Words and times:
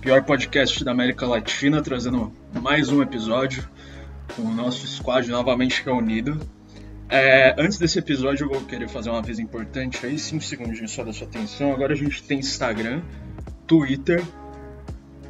pior 0.00 0.22
podcast 0.22 0.82
da 0.82 0.92
América 0.92 1.26
Latina, 1.26 1.82
trazendo 1.82 2.32
mais 2.54 2.88
um 2.88 3.02
episódio 3.02 3.68
com 4.34 4.42
o 4.42 4.50
nosso 4.50 4.86
squad 4.86 5.28
novamente 5.30 5.82
reunido. 5.84 6.40
É, 7.06 7.54
antes 7.58 7.76
desse 7.76 7.98
episódio, 7.98 8.44
eu 8.44 8.48
vou 8.48 8.62
querer 8.62 8.88
fazer 8.88 9.10
uma 9.10 9.20
vez 9.20 9.38
importante 9.38 10.06
aí, 10.06 10.18
5 10.18 10.42
segundos 10.42 10.90
só 10.90 11.04
da 11.04 11.12
sua 11.12 11.26
atenção. 11.26 11.72
Agora 11.74 11.92
a 11.92 11.96
gente 11.96 12.22
tem 12.22 12.38
Instagram, 12.38 13.02
Twitter, 13.66 14.24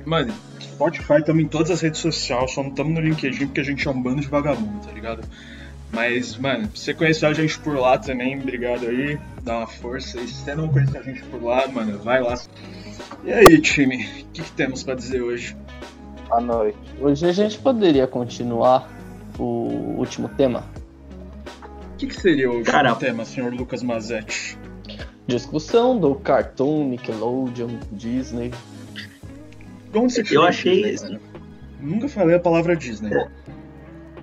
mano, 0.07 0.33
Spotify, 0.61 1.25
também 1.25 1.49
todas 1.49 1.73
as 1.73 1.81
redes 1.81 2.01
sociais, 2.01 2.53
só 2.53 2.63
não 2.63 2.71
estamos 2.71 2.95
no 2.95 3.01
LinkedIn 3.01 3.47
porque 3.47 3.61
a 3.61 3.65
gente 3.65 3.89
é 3.89 3.91
um 3.91 4.01
bando 4.01 4.21
de 4.21 4.29
vagabundo, 4.29 4.87
tá 4.87 4.93
ligado? 4.93 5.27
Mas, 5.93 6.37
mano, 6.37 6.71
se 6.77 6.85
você 6.85 6.95
conhecer 6.95 7.27
a 7.27 7.33
gente 7.33 7.59
por 7.59 7.77
lá 7.77 7.99
também, 7.99 8.39
obrigado 8.39 8.87
aí, 8.87 9.19
dá 9.43 9.59
uma 9.59 9.67
força. 9.67 10.21
E 10.21 10.29
se 10.29 10.35
você 10.35 10.55
não 10.55 10.69
conhecer 10.69 10.99
a 10.99 11.03
gente 11.03 11.23
por 11.25 11.43
lá, 11.43 11.67
mano, 11.67 11.99
vai 11.99 12.23
lá. 12.23 12.39
E 13.25 13.33
aí, 13.33 13.61
time, 13.61 13.97
o 13.97 14.33
que, 14.33 14.43
que 14.43 14.53
temos 14.53 14.83
para 14.83 14.95
dizer 14.95 15.23
hoje? 15.23 15.57
Boa 16.29 16.41
noite. 16.41 16.79
Hoje 17.01 17.27
a 17.27 17.33
gente 17.33 17.59
poderia 17.59 18.07
continuar 18.07 18.89
o 19.39 19.97
último 19.99 20.29
tema? 20.29 20.65
O 21.93 21.97
que, 21.97 22.07
que 22.07 22.15
seria 22.15 22.49
o 22.49 22.57
último 22.57 22.73
Cara, 22.73 22.95
tema, 22.95 23.25
senhor 23.25 23.53
Lucas 23.53 23.83
Mazetti? 23.83 24.59
Discussão 25.27 25.99
do 25.99 26.15
Cartoon, 26.15 26.89
Nickelodeon, 26.89 27.79
Disney. 27.93 28.53
Onde 29.95 30.13
você 30.13 30.37
Eu 30.37 30.43
achei. 30.43 30.83
Disney? 30.83 31.21
Nunca 31.81 32.09
falei 32.09 32.37
a 32.37 32.41
palavra 32.41 32.77
Disney. 32.77 33.11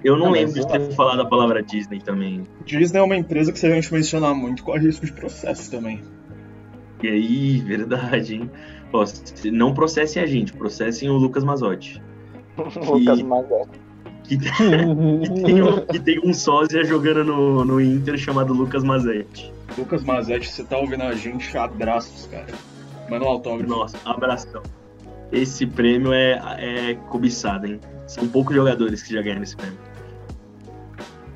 Eu 0.03 0.17
não, 0.17 0.25
não 0.25 0.31
lembro 0.31 0.53
de 0.53 0.67
ter 0.67 0.91
falado 0.93 1.21
a 1.21 1.25
palavra 1.25 1.61
Disney 1.63 1.99
também. 1.99 2.43
Disney 2.65 2.99
é 2.99 3.03
uma 3.03 3.15
empresa 3.15 3.51
que 3.51 3.59
se 3.59 3.65
a 3.65 3.71
gente 3.71 3.91
mencionar 3.93 4.33
muito, 4.35 4.63
corre 4.63 4.85
risco 4.85 5.05
de 5.05 5.13
processo 5.13 5.69
também. 5.71 6.01
E 7.01 7.07
aí, 7.07 7.59
verdade, 7.65 8.35
hein? 8.35 8.51
Ó, 8.93 9.03
não 9.51 9.73
processem 9.73 10.21
a 10.21 10.25
gente, 10.25 10.53
processem 10.53 11.09
o 11.09 11.13
Lucas 11.13 11.43
Mazotti. 11.43 12.01
Lucas 12.57 13.21
Mazotti. 13.21 13.79
Que, 14.23 14.37
que, 14.37 15.43
tem 15.43 15.61
um, 15.61 15.85
que 15.85 15.99
tem 15.99 16.19
um 16.23 16.33
sósia 16.33 16.83
jogando 16.83 17.23
no, 17.23 17.63
no 17.63 17.81
Inter 17.81 18.17
chamado 18.17 18.53
Lucas 18.53 18.83
Mazetti. 18.83 19.53
Lucas 19.77 20.03
Mazetti, 20.03 20.49
você 20.49 20.63
tá 20.63 20.77
ouvindo 20.77 21.03
a 21.03 21.13
gente, 21.13 21.57
abraços, 21.57 22.27
cara. 22.27 22.47
Manda 23.09 23.25
um 23.25 23.29
autógrafo. 23.29 23.69
Nossa, 23.69 23.97
abração. 24.03 24.61
Esse 25.31 25.65
prêmio 25.65 26.13
é, 26.13 26.41
é 26.57 26.93
cobiçado, 27.09 27.67
hein? 27.67 27.79
São 28.05 28.27
poucos 28.27 28.55
jogadores 28.55 29.03
que 29.03 29.13
já 29.13 29.21
ganharam 29.21 29.43
esse 29.43 29.55
prêmio. 29.55 29.77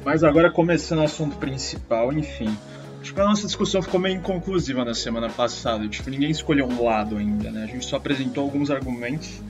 Mas 0.03 0.23
agora 0.23 0.49
começando 0.49 0.99
o 0.99 1.03
assunto 1.03 1.37
principal, 1.37 2.11
enfim. 2.11 2.55
Acho 3.01 3.15
que 3.15 3.19
a 3.19 3.25
nossa 3.25 3.47
discussão 3.47 3.81
ficou 3.81 3.99
meio 3.99 4.15
inconclusiva 4.17 4.85
na 4.85 4.93
semana 4.93 5.27
passada. 5.27 5.87
Tipo, 5.87 6.11
ninguém 6.11 6.29
escolheu 6.29 6.67
um 6.67 6.83
lado 6.83 7.17
ainda, 7.17 7.49
né? 7.49 7.63
A 7.63 7.65
gente 7.65 7.83
só 7.83 7.95
apresentou 7.97 8.43
alguns 8.43 8.69
argumentos. 8.69 9.41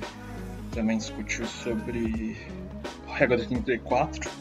Também 0.72 0.98
discutiu 0.98 1.46
sobre 1.46 2.38
a 3.10 3.16
regra 3.16 3.38
do 3.38 3.46
34 3.46 4.32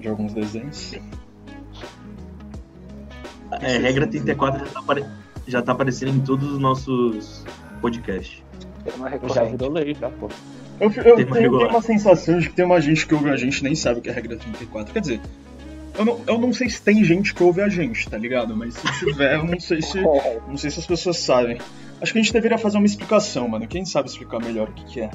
de 0.00 0.08
alguns 0.08 0.34
desenhos. 0.34 0.94
É, 3.60 3.78
regra 3.78 4.08
34 4.08 4.66
já 4.66 4.72
tá, 4.72 4.80
apare... 4.80 5.06
já 5.46 5.62
tá 5.62 5.72
aparecendo 5.72 6.16
em 6.16 6.20
todos 6.20 6.50
os 6.50 6.58
nossos 6.58 7.44
podcasts. 7.80 8.42
Já 9.32 9.44
virou 9.44 9.70
lei, 9.70 9.94
já, 9.94 10.10
pô. 10.10 10.28
Eu, 10.80 10.90
eu 10.90 11.16
tenho, 11.16 11.32
tenho, 11.32 11.68
uma 11.68 11.80
sensação 11.80 12.38
de 12.38 12.48
que 12.50 12.56
tem 12.56 12.64
uma 12.64 12.80
gente 12.80 13.06
que 13.06 13.14
ouve 13.14 13.30
a 13.30 13.36
gente 13.36 13.62
nem 13.62 13.74
sabe 13.74 14.00
o 14.00 14.02
que 14.02 14.08
é 14.08 14.12
a 14.12 14.14
regra 14.14 14.36
34. 14.36 14.92
Quer 14.92 15.00
dizer, 15.00 15.20
eu 15.98 16.04
não, 16.04 16.20
eu 16.26 16.38
não 16.38 16.52
sei 16.52 16.68
se 16.68 16.80
tem 16.80 17.02
gente 17.04 17.34
que 17.34 17.42
ouve 17.42 17.60
a 17.60 17.68
gente, 17.68 18.08
tá 18.08 18.16
ligado? 18.16 18.56
Mas 18.56 18.74
se 18.74 18.98
tiver, 18.98 19.36
eu 19.36 19.44
não 19.44 19.58
sei 19.60 19.82
se. 19.82 20.00
Não 20.46 20.56
sei 20.56 20.70
se 20.70 20.80
as 20.80 20.86
pessoas 20.86 21.18
sabem. 21.18 21.58
Acho 22.00 22.12
que 22.12 22.18
a 22.18 22.22
gente 22.22 22.32
deveria 22.32 22.58
fazer 22.58 22.76
uma 22.76 22.86
explicação, 22.86 23.48
mano. 23.48 23.66
Quem 23.66 23.84
sabe 23.84 24.08
explicar 24.08 24.38
melhor 24.38 24.68
o 24.68 24.72
que, 24.72 24.84
que 24.84 25.00
é? 25.00 25.10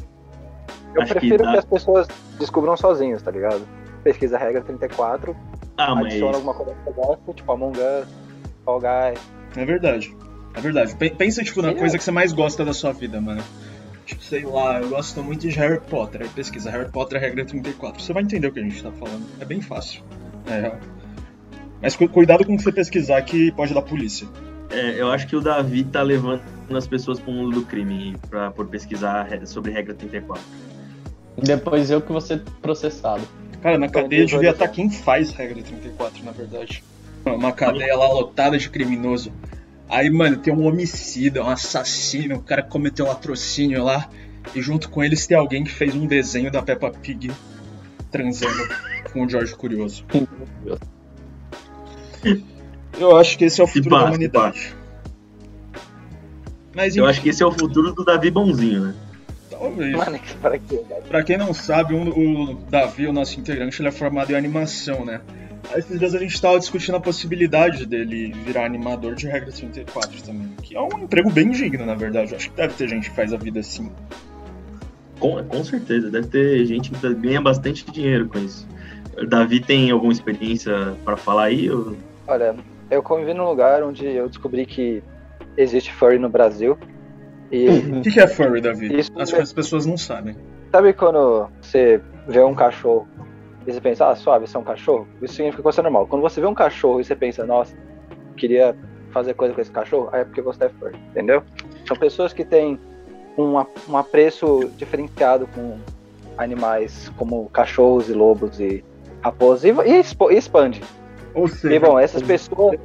Eu 0.94 1.02
Acho 1.02 1.14
prefiro 1.14 1.44
que, 1.44 1.52
que, 1.52 1.58
as 1.58 1.66
pessoas 1.66 2.08
descubram 2.38 2.76
sozinhos, 2.76 3.22
tá 3.22 3.32
ligado? 3.32 3.68
Pesquisa 4.04 4.36
a 4.36 4.40
regra 4.40 4.62
34, 4.62 5.36
ah, 5.78 6.00
adiciona 6.00 6.26
mas... 6.28 6.36
alguma 6.36 6.54
coisa 6.54 6.74
que 6.74 6.84
você 6.84 6.92
gosta, 6.92 7.34
tipo 7.34 7.52
Among 7.52 7.80
Us, 7.80 8.08
Fall 8.66 8.80
Guys. 8.80 9.20
É 9.56 9.66
verdade. 9.66 10.16
É 10.54 10.62
verdade. 10.62 10.96
Pensa, 10.96 11.44
tipo, 11.44 11.62
na 11.62 11.74
coisa 11.74 11.98
que 11.98 12.04
você 12.04 12.12
mais 12.12 12.34
gosta 12.34 12.66
da 12.66 12.74
sua 12.74 12.92
vida, 12.92 13.22
mano. 13.22 13.44
Tipo, 14.06 14.24
sei 14.24 14.44
lá, 14.44 14.82
eu 14.82 14.90
gosto 14.90 15.24
muito 15.24 15.48
de 15.48 15.56
Harry 15.58 15.80
Potter. 15.80 16.22
Aí 16.22 16.30
pesquisa 16.30 16.70
Harry 16.70 16.90
Potter, 16.90 17.20
regra 17.20 17.46
34. 17.46 18.02
Você 18.02 18.12
vai 18.12 18.24
entender 18.24 18.48
o 18.48 18.52
que 18.52 18.60
a 18.60 18.64
gente 18.64 18.84
tá 18.84 18.92
falando. 18.92 19.26
É 19.40 19.46
bem 19.46 19.62
fácil. 19.62 20.04
É. 20.48 20.72
Mas 21.82 21.96
cuidado 21.96 22.46
com 22.46 22.54
o 22.54 22.58
que 22.58 22.64
você 22.64 22.72
pesquisar 22.72 23.22
que 23.24 23.52
pode 23.52 23.74
dar 23.74 23.82
polícia. 23.82 24.28
É, 24.70 25.02
eu 25.02 25.12
acho 25.12 25.28
que 25.28 25.36
o 25.36 25.42
Davi 25.42 25.84
tá 25.84 26.02
levando 26.02 26.42
as 26.74 26.88
pessoas 26.88 27.20
pro 27.20 27.32
mundo 27.32 27.60
do 27.60 27.66
crime 27.66 28.16
pra, 28.30 28.52
por 28.52 28.68
pesquisar 28.68 29.28
sobre 29.46 29.72
regra 29.72 29.94
34. 29.94 30.42
Depois 31.38 31.90
eu 31.90 32.02
que 32.02 32.12
vou 32.12 32.22
ser 32.22 32.42
processado. 32.62 33.24
Cara, 33.62 33.78
na 33.78 33.90
cadeia 33.90 34.26
devia 34.26 34.52
estar 34.52 34.68
tá 34.68 34.72
quem 34.72 34.90
faz 34.90 35.32
regra 35.32 35.62
34, 35.62 36.24
na 36.24 36.32
verdade. 36.32 36.84
Uma 37.26 37.52
cadeia 37.52 37.96
lá 37.96 38.12
lotada 38.12 38.58
de 38.58 38.70
criminoso. 38.70 39.32
Aí, 39.90 40.10
mano, 40.10 40.38
tem 40.38 40.54
um 40.54 40.66
homicida, 40.66 41.44
um 41.44 41.50
assassino, 41.50 42.36
o 42.36 42.42
cara 42.42 42.64
cometeu 42.64 43.06
um 43.06 43.10
latrocínio 43.10 43.84
lá. 43.84 44.10
E 44.56 44.62
junto 44.62 44.90
com 44.90 45.04
eles 45.04 45.28
tem 45.28 45.38
alguém 45.38 45.64
que 45.64 45.72
fez 45.72 45.94
um 45.94 46.08
desenho 46.08 46.50
da 46.50 46.62
Peppa 46.62 46.90
Pig 46.90 47.32
transando 48.10 48.68
com 49.12 49.26
o 49.26 49.30
Jorge 49.30 49.56
Curioso. 49.56 50.06
Eu 53.00 53.16
acho 53.16 53.38
que 53.38 53.46
esse 53.46 53.62
é 53.62 53.64
o 53.64 53.68
futuro 53.68 53.90
passa, 53.90 54.04
da 54.04 54.10
humanidade. 54.10 54.76
Mas, 56.74 56.96
Eu 56.96 57.06
acho 57.06 57.22
que 57.22 57.30
esse 57.30 57.42
é 57.42 57.46
o 57.46 57.52
futuro 57.52 57.94
do 57.94 58.04
Davi 58.04 58.30
Bonzinho, 58.32 58.82
né? 58.86 58.96
Talvez. 59.50 59.96
Mano, 59.96 60.20
pra, 60.42 60.60
pra 61.08 61.24
quem 61.24 61.38
não 61.38 61.54
sabe, 61.54 61.94
o 61.94 62.56
Davi, 62.70 63.08
o 63.08 63.14
nosso 63.14 63.40
integrante, 63.40 63.82
ele 63.82 63.90
é 63.90 63.92
formado 63.92 64.32
em 64.32 64.36
animação, 64.36 65.06
né? 65.06 65.22
esses 65.78 65.98
dias 65.98 66.14
a 66.16 66.20
gente 66.20 66.34
estava 66.34 66.60
discutindo 66.60 66.96
a 66.96 67.00
possibilidade 67.00 67.86
dele 67.86 68.34
virar 68.46 68.66
animador 68.66 69.16
de 69.16 69.28
Regra 69.28 69.52
34 69.52 70.24
também. 70.24 70.50
Que 70.62 70.76
é 70.76 70.82
um 70.82 71.04
emprego 71.04 71.32
bem 71.32 71.50
digno, 71.52 71.86
na 71.86 71.96
verdade. 71.96 72.32
Eu 72.32 72.38
acho 72.38 72.50
que 72.50 72.56
deve 72.56 72.74
ter 72.74 72.90
gente 72.90 73.10
que 73.10 73.16
faz 73.16 73.34
a 73.34 73.38
vida 73.38 73.60
assim. 73.60 73.92
Com, 75.20 75.44
com 75.44 75.64
certeza, 75.64 76.10
deve 76.10 76.28
ter 76.28 76.66
gente 76.66 76.90
que 76.90 77.14
ganha 77.14 77.42
bastante 77.42 77.90
dinheiro 77.90 78.28
com 78.28 78.40
isso. 78.40 78.68
Davi 79.28 79.60
tem 79.60 79.92
alguma 79.92 80.12
experiência 80.12 80.96
para 81.04 81.18
falar 81.18 81.46
aí? 81.46 81.70
Ou... 81.70 81.96
Olha, 82.28 82.56
eu 82.90 83.04
convivi 83.04 83.34
num 83.34 83.46
lugar 83.46 83.84
onde 83.84 84.06
eu 84.06 84.28
descobri 84.28 84.66
que 84.66 85.04
existe 85.58 85.94
furry 85.94 86.18
no 86.18 86.30
Brasil. 86.30 86.78
E... 87.52 87.68
O 87.68 88.02
que, 88.02 88.12
que 88.12 88.20
é 88.20 88.28
furry, 88.28 88.62
Davi? 88.62 88.98
Isso 88.98 89.12
Acho 89.18 89.34
é... 89.34 89.38
que 89.38 89.44
as 89.44 89.54
pessoas 89.54 89.86
não 89.86 89.98
sabem. 89.98 90.36
Sabe 90.72 90.94
quando 90.94 91.50
você 91.62 92.02
vê 92.28 92.42
um 92.42 92.56
cachorro 92.56 93.08
e 93.68 93.72
você 93.72 93.82
pensa, 93.82 94.08
ah, 94.08 94.16
suave, 94.16 94.46
isso 94.46 94.58
é 94.58 94.60
um 94.60 94.64
cachorro, 94.64 95.08
isso 95.22 95.36
significa 95.36 95.62
que 95.62 95.64
você 95.64 95.82
é 95.82 95.84
normal. 95.84 96.08
Quando 96.08 96.22
você 96.22 96.40
vê 96.40 96.48
um 96.48 96.54
cachorro 96.54 97.02
e 97.02 97.04
você 97.04 97.16
pensa, 97.16 97.46
nossa, 97.46 97.76
queria 98.38 98.76
fazer 99.12 99.34
coisa 99.34 99.54
com 99.54 99.62
esse 99.62 99.72
cachorro, 99.72 100.10
aí 100.12 100.22
é 100.22 100.24
porque 100.24 100.42
você 100.42 100.66
é 100.66 100.70
furry, 100.70 100.96
entendeu? 101.10 101.44
São 101.86 101.98
pessoas 101.98 102.32
que 102.32 102.46
têm 102.46 102.80
um, 103.38 103.54
um 103.90 103.98
apreço 103.98 104.72
diferenciado 104.78 105.48
com 105.48 105.78
animais 106.38 107.12
como 107.18 107.50
cachorros 107.50 108.10
e 108.10 108.14
lobos 108.14 108.60
e 108.60 108.84
raposas 109.22 109.64
e, 109.64 109.90
e, 109.90 110.38
expande. 110.38 110.82
Ou 111.34 111.48
seja, 111.48 111.76
e 111.76 111.80
bom, 111.80 111.98
essas 111.98 112.22
pessoas 112.22 112.78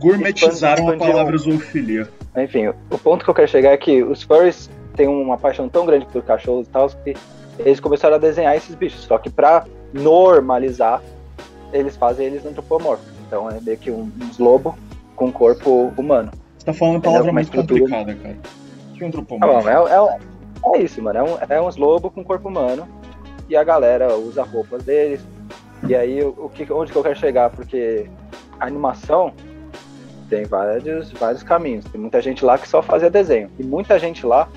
gourmetizaram 0.00 0.88
a 0.90 0.96
palavra 0.96 1.36
zoofilia. 1.36 2.08
Enfim, 2.36 2.68
o 2.68 2.98
ponto 2.98 3.24
que 3.24 3.30
eu 3.30 3.34
quero 3.34 3.48
chegar 3.48 3.70
é 3.70 3.76
que 3.76 4.02
os 4.02 4.22
furries 4.22 4.70
têm 4.94 5.08
uma 5.08 5.38
paixão 5.38 5.68
tão 5.68 5.86
grande 5.86 6.06
por 6.06 6.22
cachorros 6.22 6.66
e 6.66 6.70
tal 6.70 6.88
que 6.88 7.14
eles 7.58 7.80
começaram 7.80 8.16
a 8.16 8.18
desenhar 8.18 8.54
esses 8.54 8.74
bichos. 8.74 9.00
Só 9.02 9.18
que 9.18 9.30
para 9.30 9.64
normalizar, 9.92 11.02
eles 11.72 11.96
fazem 11.96 12.26
eles 12.26 12.44
antropomorfos. 12.44 13.06
Então 13.26 13.50
é 13.50 13.60
meio 13.60 13.78
que 13.78 13.90
um, 13.90 14.10
uns 14.22 14.38
lobo 14.38 14.76
com 15.14 15.32
corpo 15.32 15.92
humano. 15.96 16.30
Você 16.58 16.66
tá 16.66 16.72
falando 16.72 16.96
uma 16.96 17.02
palavra 17.02 17.32
muito 17.32 17.50
complicada, 17.50 18.14
cara. 18.14 18.36
Que 18.94 19.04
antropomorfo? 19.04 19.68
Ah, 19.68 19.72
é, 19.72 20.76
é, 20.76 20.78
é, 20.78 20.82
isso, 20.82 21.02
mano. 21.02 21.18
É, 21.18 21.22
um, 21.22 21.36
é 21.48 21.62
uns 21.62 21.76
lobos 21.76 22.12
com 22.12 22.22
corpo 22.22 22.48
humano. 22.48 22.86
E 23.48 23.56
a 23.56 23.64
galera 23.64 24.14
usa 24.16 24.42
roupas 24.42 24.82
deles. 24.82 25.20
E 25.88 25.94
aí, 25.94 26.22
o 26.22 26.48
que, 26.48 26.70
onde 26.72 26.90
que 26.90 26.98
eu 26.98 27.02
quero 27.02 27.16
chegar? 27.16 27.50
Porque 27.50 28.08
a 28.58 28.66
animação 28.66 29.32
tem 30.28 30.44
vários, 30.44 31.12
vários 31.12 31.42
caminhos. 31.42 31.84
Tem 31.84 32.00
muita 32.00 32.20
gente 32.20 32.44
lá 32.44 32.58
que 32.58 32.68
só 32.68 32.82
fazia 32.82 33.08
desenho. 33.08 33.50
E 33.58 33.62
muita 33.62 33.98
gente 33.98 34.26
lá 34.26 34.48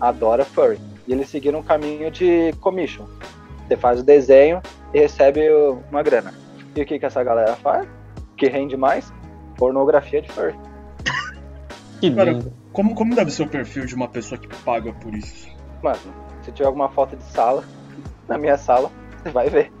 adora 0.00 0.44
furry. 0.44 0.78
E 1.06 1.12
eles 1.12 1.28
seguiram 1.28 1.60
um 1.60 1.62
caminho 1.62 2.10
de 2.10 2.52
commission. 2.60 3.06
Você 3.66 3.76
faz 3.76 4.00
o 4.00 4.02
desenho 4.02 4.62
e 4.94 4.98
recebe 4.98 5.48
uma 5.90 6.02
grana. 6.02 6.32
E 6.74 6.82
o 6.82 6.86
que, 6.86 6.98
que 6.98 7.04
essa 7.04 7.22
galera 7.22 7.54
faz? 7.56 7.86
Que 8.36 8.48
rende 8.48 8.76
mais? 8.76 9.12
Pornografia 9.56 10.22
de 10.22 10.30
furry. 10.30 10.54
Que 12.00 12.14
Cara, 12.14 12.38
como, 12.72 12.94
como 12.94 13.12
deve 13.12 13.32
ser 13.32 13.42
o 13.42 13.48
perfil 13.48 13.84
de 13.84 13.94
uma 13.94 14.06
pessoa 14.06 14.40
que 14.40 14.46
paga 14.62 14.92
por 14.92 15.12
isso? 15.12 15.48
Mano, 15.82 15.98
se 16.42 16.52
tiver 16.52 16.66
alguma 16.66 16.88
foto 16.88 17.16
de 17.16 17.24
sala, 17.24 17.64
na 18.28 18.38
minha 18.38 18.56
sala, 18.56 18.88
você 19.20 19.30
vai 19.30 19.50
ver. 19.50 19.72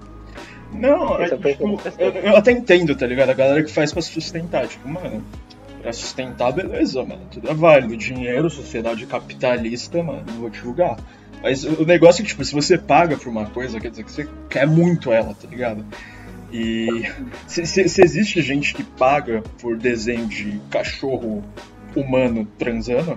Não, 0.72 1.18
é, 1.20 1.28
tipo, 1.30 1.48
eu, 1.98 2.10
eu, 2.12 2.36
até 2.36 2.52
entendo, 2.52 2.94
tá 2.94 3.06
ligado? 3.06 3.30
A 3.30 3.34
galera 3.34 3.62
que 3.64 3.72
faz 3.72 3.92
pra 3.92 4.02
sustentar, 4.02 4.66
tipo, 4.68 4.88
mano, 4.88 5.24
Pra 5.80 5.92
sustentar, 5.92 6.52
beleza, 6.52 7.04
mano. 7.04 7.22
Tudo 7.30 7.48
é 7.48 7.54
válido. 7.54 7.96
Dinheiro, 7.96 8.50
sociedade 8.50 9.06
capitalista, 9.06 10.02
mano, 10.02 10.24
não 10.26 10.40
vou 10.40 10.50
te 10.50 10.58
julgar. 10.58 10.98
Mas 11.40 11.62
o 11.62 11.84
negócio 11.86 12.20
é 12.20 12.24
que, 12.24 12.30
tipo, 12.30 12.44
se 12.44 12.52
você 12.52 12.76
paga 12.76 13.16
por 13.16 13.28
uma 13.28 13.46
coisa, 13.46 13.78
quer 13.78 13.90
dizer 13.90 14.02
que 14.04 14.10
você 14.10 14.28
quer 14.50 14.66
muito 14.66 15.12
ela, 15.12 15.34
tá 15.40 15.46
ligado? 15.48 15.84
E 16.52 17.04
se, 17.46 17.64
se- 17.64 17.88
se 17.88 18.02
existe 18.02 18.42
gente 18.42 18.74
que 18.74 18.82
paga 18.82 19.42
por 19.60 19.76
desenho 19.78 20.26
de 20.26 20.60
cachorro 20.68 21.44
humano 21.94 22.46
transando, 22.58 23.16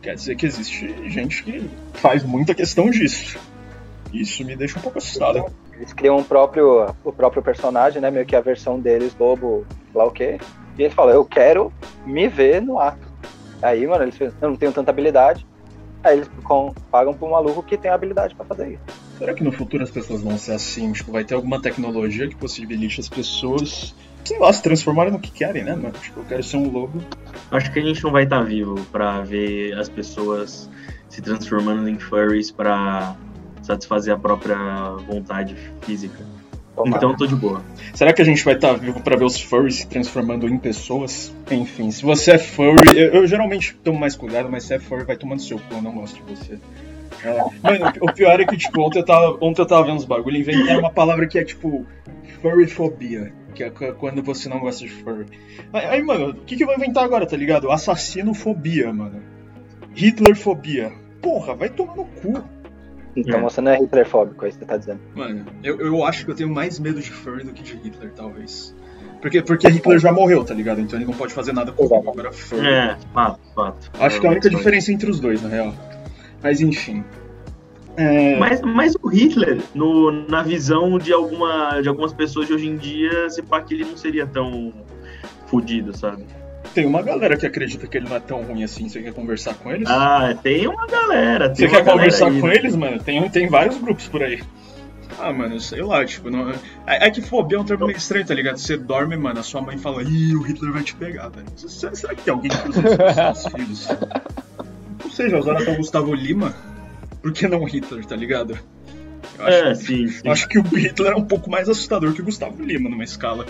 quer 0.00 0.14
dizer 0.14 0.34
que 0.36 0.46
existe 0.46 0.94
gente 1.10 1.42
que 1.44 1.68
faz 1.92 2.22
muita 2.24 2.54
questão 2.54 2.88
disso. 2.88 3.38
Isso 4.12 4.42
me 4.46 4.56
deixa 4.56 4.78
um 4.78 4.82
pouco 4.82 4.96
assustado. 4.96 5.44
Eles 5.76 5.92
criam 5.92 6.18
o 6.18 6.24
próprio, 6.24 6.86
o 7.02 7.12
próprio 7.12 7.42
personagem, 7.42 8.00
né? 8.00 8.10
Meio 8.10 8.26
que 8.26 8.36
a 8.36 8.40
versão 8.40 8.78
deles, 8.78 9.14
lobo, 9.18 9.66
lá 9.94 10.04
o 10.04 10.10
quê. 10.10 10.38
E 10.78 10.82
eles 10.82 10.94
falam, 10.94 11.14
eu 11.14 11.24
quero 11.24 11.72
me 12.06 12.28
ver 12.28 12.60
no 12.62 12.78
ato. 12.78 13.10
Aí, 13.60 13.86
mano, 13.86 14.04
eles 14.04 14.16
pensam, 14.16 14.36
eu 14.40 14.50
não 14.50 14.56
tenho 14.56 14.72
tanta 14.72 14.90
habilidade. 14.90 15.46
Aí 16.04 16.16
eles 16.18 16.30
com- 16.42 16.74
pagam 16.90 17.14
pro 17.14 17.30
maluco 17.30 17.62
que 17.62 17.76
tem 17.78 17.90
habilidade 17.90 18.34
pra 18.34 18.44
fazer 18.44 18.72
isso. 18.72 18.82
Será 19.18 19.34
que 19.34 19.44
no 19.44 19.52
futuro 19.52 19.82
as 19.84 19.90
pessoas 19.90 20.20
vão 20.20 20.36
ser 20.36 20.52
assim? 20.52 20.90
Tipo, 20.92 21.12
vai 21.12 21.24
ter 21.24 21.34
alguma 21.34 21.60
tecnologia 21.62 22.28
que 22.28 22.34
possibilite 22.34 23.00
as 23.00 23.08
pessoas, 23.08 23.94
sei 24.24 24.38
lá, 24.38 24.52
se 24.52 24.62
transformarem 24.62 25.12
no 25.12 25.20
que 25.20 25.30
querem, 25.30 25.62
né, 25.62 25.76
mano? 25.76 25.92
Tipo, 25.92 26.20
eu 26.20 26.24
quero 26.24 26.42
ser 26.42 26.56
um 26.56 26.68
lobo. 26.68 27.00
Acho 27.50 27.72
que 27.72 27.78
a 27.78 27.82
gente 27.82 28.02
não 28.02 28.10
vai 28.10 28.24
estar 28.24 28.42
vivo 28.42 28.74
pra 28.90 29.20
ver 29.20 29.74
as 29.78 29.88
pessoas 29.88 30.68
se 31.08 31.22
transformando 31.22 31.88
em 31.88 31.98
furries 32.00 32.50
pra 32.50 33.14
satisfazer 33.72 34.14
a 34.14 34.18
própria 34.18 34.56
vontade 35.08 35.56
física. 35.82 36.24
Tomara. 36.74 36.96
Então 36.96 37.14
tô 37.16 37.26
de 37.26 37.36
boa. 37.36 37.62
Será 37.94 38.12
que 38.14 38.22
a 38.22 38.24
gente 38.24 38.42
vai 38.44 38.54
estar 38.54 38.72
vivo 38.74 39.00
pra 39.02 39.14
ver 39.16 39.24
os 39.26 39.38
furries 39.38 39.76
se 39.76 39.86
transformando 39.86 40.48
em 40.48 40.56
pessoas? 40.56 41.34
Enfim, 41.50 41.90
se 41.90 42.02
você 42.02 42.32
é 42.32 42.38
furry, 42.38 42.96
eu, 42.96 43.12
eu 43.14 43.26
geralmente 43.26 43.74
tomo 43.84 43.98
mais 44.00 44.16
cuidado, 44.16 44.48
mas 44.50 44.64
se 44.64 44.74
é 44.74 44.78
furry, 44.78 45.04
vai 45.04 45.16
tomando 45.16 45.42
seu 45.42 45.58
cu, 45.58 45.64
eu 45.74 45.82
não 45.82 45.92
gosto 45.92 46.22
de 46.24 46.34
você. 46.34 46.58
É, 47.24 47.38
mano, 47.62 47.92
o 48.00 48.12
pior 48.12 48.40
é 48.40 48.46
que, 48.46 48.56
tipo, 48.56 48.80
ontem 48.80 49.00
eu 49.00 49.04
tava, 49.04 49.36
ontem 49.42 49.60
eu 49.60 49.66
tava 49.66 49.84
vendo 49.84 49.96
uns 49.96 50.06
bagulho 50.06 50.36
e 50.36 50.40
inventaram 50.40 50.80
uma 50.80 50.90
palavra 50.90 51.26
que 51.26 51.38
é, 51.38 51.44
tipo, 51.44 51.86
furryfobia, 52.40 53.32
que 53.54 53.62
é 53.62 53.70
qu- 53.70 53.92
quando 53.98 54.22
você 54.22 54.48
não 54.48 54.58
gosta 54.58 54.82
de 54.84 54.90
furry. 54.90 55.26
Aí, 55.74 55.84
aí, 55.86 56.02
mano, 56.02 56.30
o 56.30 56.34
que 56.34 56.56
que 56.56 56.62
eu 56.62 56.66
vou 56.66 56.74
inventar 56.74 57.04
agora, 57.04 57.26
tá 57.26 57.36
ligado? 57.36 57.70
Assassino-fobia, 57.70 58.92
mano. 58.92 59.22
Hitlerfobia. 59.94 60.90
Porra, 61.20 61.54
vai 61.54 61.68
tomar 61.68 61.96
no 61.96 62.04
cu. 62.06 62.42
Então 63.14 63.38
É. 63.40 63.42
você 63.42 63.60
não 63.60 63.72
é 63.72 63.78
hitlerfóbico, 63.78 64.44
é 64.44 64.48
isso 64.48 64.58
que 64.58 64.64
você 64.64 64.70
tá 64.70 64.76
dizendo. 64.76 65.00
Mano, 65.14 65.44
eu, 65.62 65.78
eu 65.80 66.04
acho 66.04 66.24
que 66.24 66.30
eu 66.30 66.34
tenho 66.34 66.48
mais 66.50 66.78
medo 66.78 67.00
de 67.00 67.10
furry 67.10 67.44
do 67.44 67.52
que 67.52 67.62
de 67.62 67.76
Hitler, 67.76 68.10
talvez. 68.16 68.74
Porque, 69.20 69.40
porque 69.42 69.68
Hitler 69.68 69.98
já 70.00 70.10
morreu, 70.12 70.42
tá 70.44 70.52
ligado? 70.54 70.80
Então 70.80 70.98
ele 70.98 71.06
não 71.06 71.14
pode 71.14 71.32
fazer 71.32 71.52
nada 71.52 71.70
comigo. 71.72 71.94
Agora 71.94 72.32
furry. 72.32 72.66
É, 72.66 72.96
fato, 73.12 73.38
fato. 73.54 73.90
Acho 74.00 74.20
que 74.20 74.26
é 74.26 74.28
a 74.28 74.32
única 74.32 74.48
Realmente. 74.48 74.56
diferença 74.56 74.92
entre 74.92 75.10
os 75.10 75.20
dois, 75.20 75.42
na 75.42 75.48
real. 75.48 75.74
Mas 76.42 76.60
enfim. 76.60 77.04
É, 77.96 78.38
Mas, 78.38 78.62
mas 78.62 78.94
o 79.02 79.08
Hitler, 79.08 79.60
no, 79.74 80.10
na 80.26 80.42
visão 80.42 80.98
de, 80.98 81.12
alguma, 81.12 81.78
de 81.82 81.88
algumas 81.90 82.12
pessoas 82.14 82.46
de 82.46 82.54
hoje 82.54 82.66
em 82.66 82.76
dia, 82.78 83.28
se 83.28 83.42
pá 83.42 83.60
que 83.60 83.74
ele 83.74 83.84
não 83.84 83.98
seria 83.98 84.26
tão 84.26 84.72
fudido, 85.46 85.94
sabe? 85.96 86.24
Tem 86.74 86.86
uma 86.86 87.02
galera 87.02 87.36
que 87.36 87.46
acredita 87.46 87.86
que 87.86 87.96
ele 87.98 88.08
não 88.08 88.16
é 88.16 88.20
tão 88.20 88.42
ruim 88.42 88.64
assim. 88.64 88.88
Você 88.88 89.02
quer 89.02 89.12
conversar 89.12 89.54
com 89.54 89.70
eles? 89.70 89.88
Ah, 89.90 90.34
tem 90.42 90.66
uma 90.66 90.86
galera. 90.86 91.48
Tem 91.50 91.56
Você 91.56 91.64
uma 91.66 91.70
quer 91.70 91.84
galera 91.84 91.92
conversar 91.98 92.26
aí, 92.28 92.40
com 92.40 92.46
né? 92.46 92.54
eles, 92.56 92.76
mano? 92.76 92.98
Tem, 93.02 93.28
tem 93.28 93.46
vários 93.48 93.76
grupos 93.78 94.08
por 94.08 94.22
aí. 94.22 94.42
Ah, 95.20 95.32
mano, 95.32 95.60
sei 95.60 95.82
lá, 95.82 96.04
tipo, 96.04 96.30
não... 96.30 96.50
é, 96.86 97.06
é 97.06 97.10
que 97.10 97.20
fobia 97.20 97.58
é 97.58 97.60
um 97.60 97.64
termo 97.64 97.86
meio 97.86 97.96
estranho, 97.96 98.26
tá 98.26 98.34
ligado? 98.34 98.56
Você 98.56 98.76
dorme, 98.76 99.16
mano, 99.16 99.38
a 99.40 99.42
sua 99.42 99.60
mãe 99.60 99.76
fala, 99.78 100.02
ih, 100.02 100.34
o 100.34 100.40
Hitler 100.42 100.72
vai 100.72 100.82
te 100.82 100.94
pegar, 100.96 101.28
velho. 101.28 101.46
Será, 101.54 101.94
será 101.94 102.14
que 102.14 102.22
tem 102.22 102.32
alguém 102.32 102.50
que 102.50 102.68
usa 102.68 102.82
com 102.82 103.34
seus 103.34 103.52
filhos? 103.54 103.88
Não 105.04 105.10
sei, 105.10 105.28
já 105.28 105.38
usaram 105.38 105.60
até 105.60 105.70
o 105.72 105.76
Gustavo 105.76 106.14
Lima? 106.14 106.54
Por 107.20 107.32
que 107.32 107.46
não 107.46 107.60
o 107.60 107.64
Hitler, 107.66 108.04
tá 108.06 108.16
ligado? 108.16 108.58
Eu 109.38 109.46
acho, 109.46 109.56
É, 109.56 109.74
sim, 109.74 110.08
sim. 110.08 110.20
eu 110.24 110.32
acho 110.32 110.48
que 110.48 110.58
o 110.58 110.62
Hitler 110.62 111.12
é 111.12 111.16
um 111.16 111.24
pouco 111.24 111.50
mais 111.50 111.68
assustador 111.68 112.12
que 112.14 112.22
o 112.22 112.24
Gustavo 112.24 112.62
Lima 112.62 112.88
numa 112.88 113.04
escala. 113.04 113.46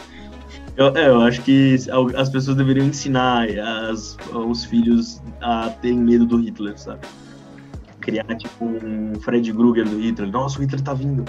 Eu, 0.76 0.96
é, 0.96 1.08
eu 1.08 1.20
acho 1.20 1.42
que 1.42 1.76
as 2.16 2.30
pessoas 2.30 2.56
deveriam 2.56 2.86
ensinar 2.86 3.46
as, 3.90 4.16
os 4.32 4.64
filhos 4.64 5.20
a 5.40 5.68
terem 5.68 5.98
medo 5.98 6.24
do 6.24 6.38
Hitler, 6.38 6.78
sabe? 6.78 7.00
Criar, 8.00 8.24
tipo, 8.36 8.64
um 8.64 9.12
Fred 9.20 9.52
Krueger 9.52 9.88
do 9.88 10.00
Hitler. 10.00 10.30
Nossa, 10.30 10.58
o 10.58 10.62
Hitler 10.62 10.80
tá 10.80 10.94
vindo. 10.94 11.24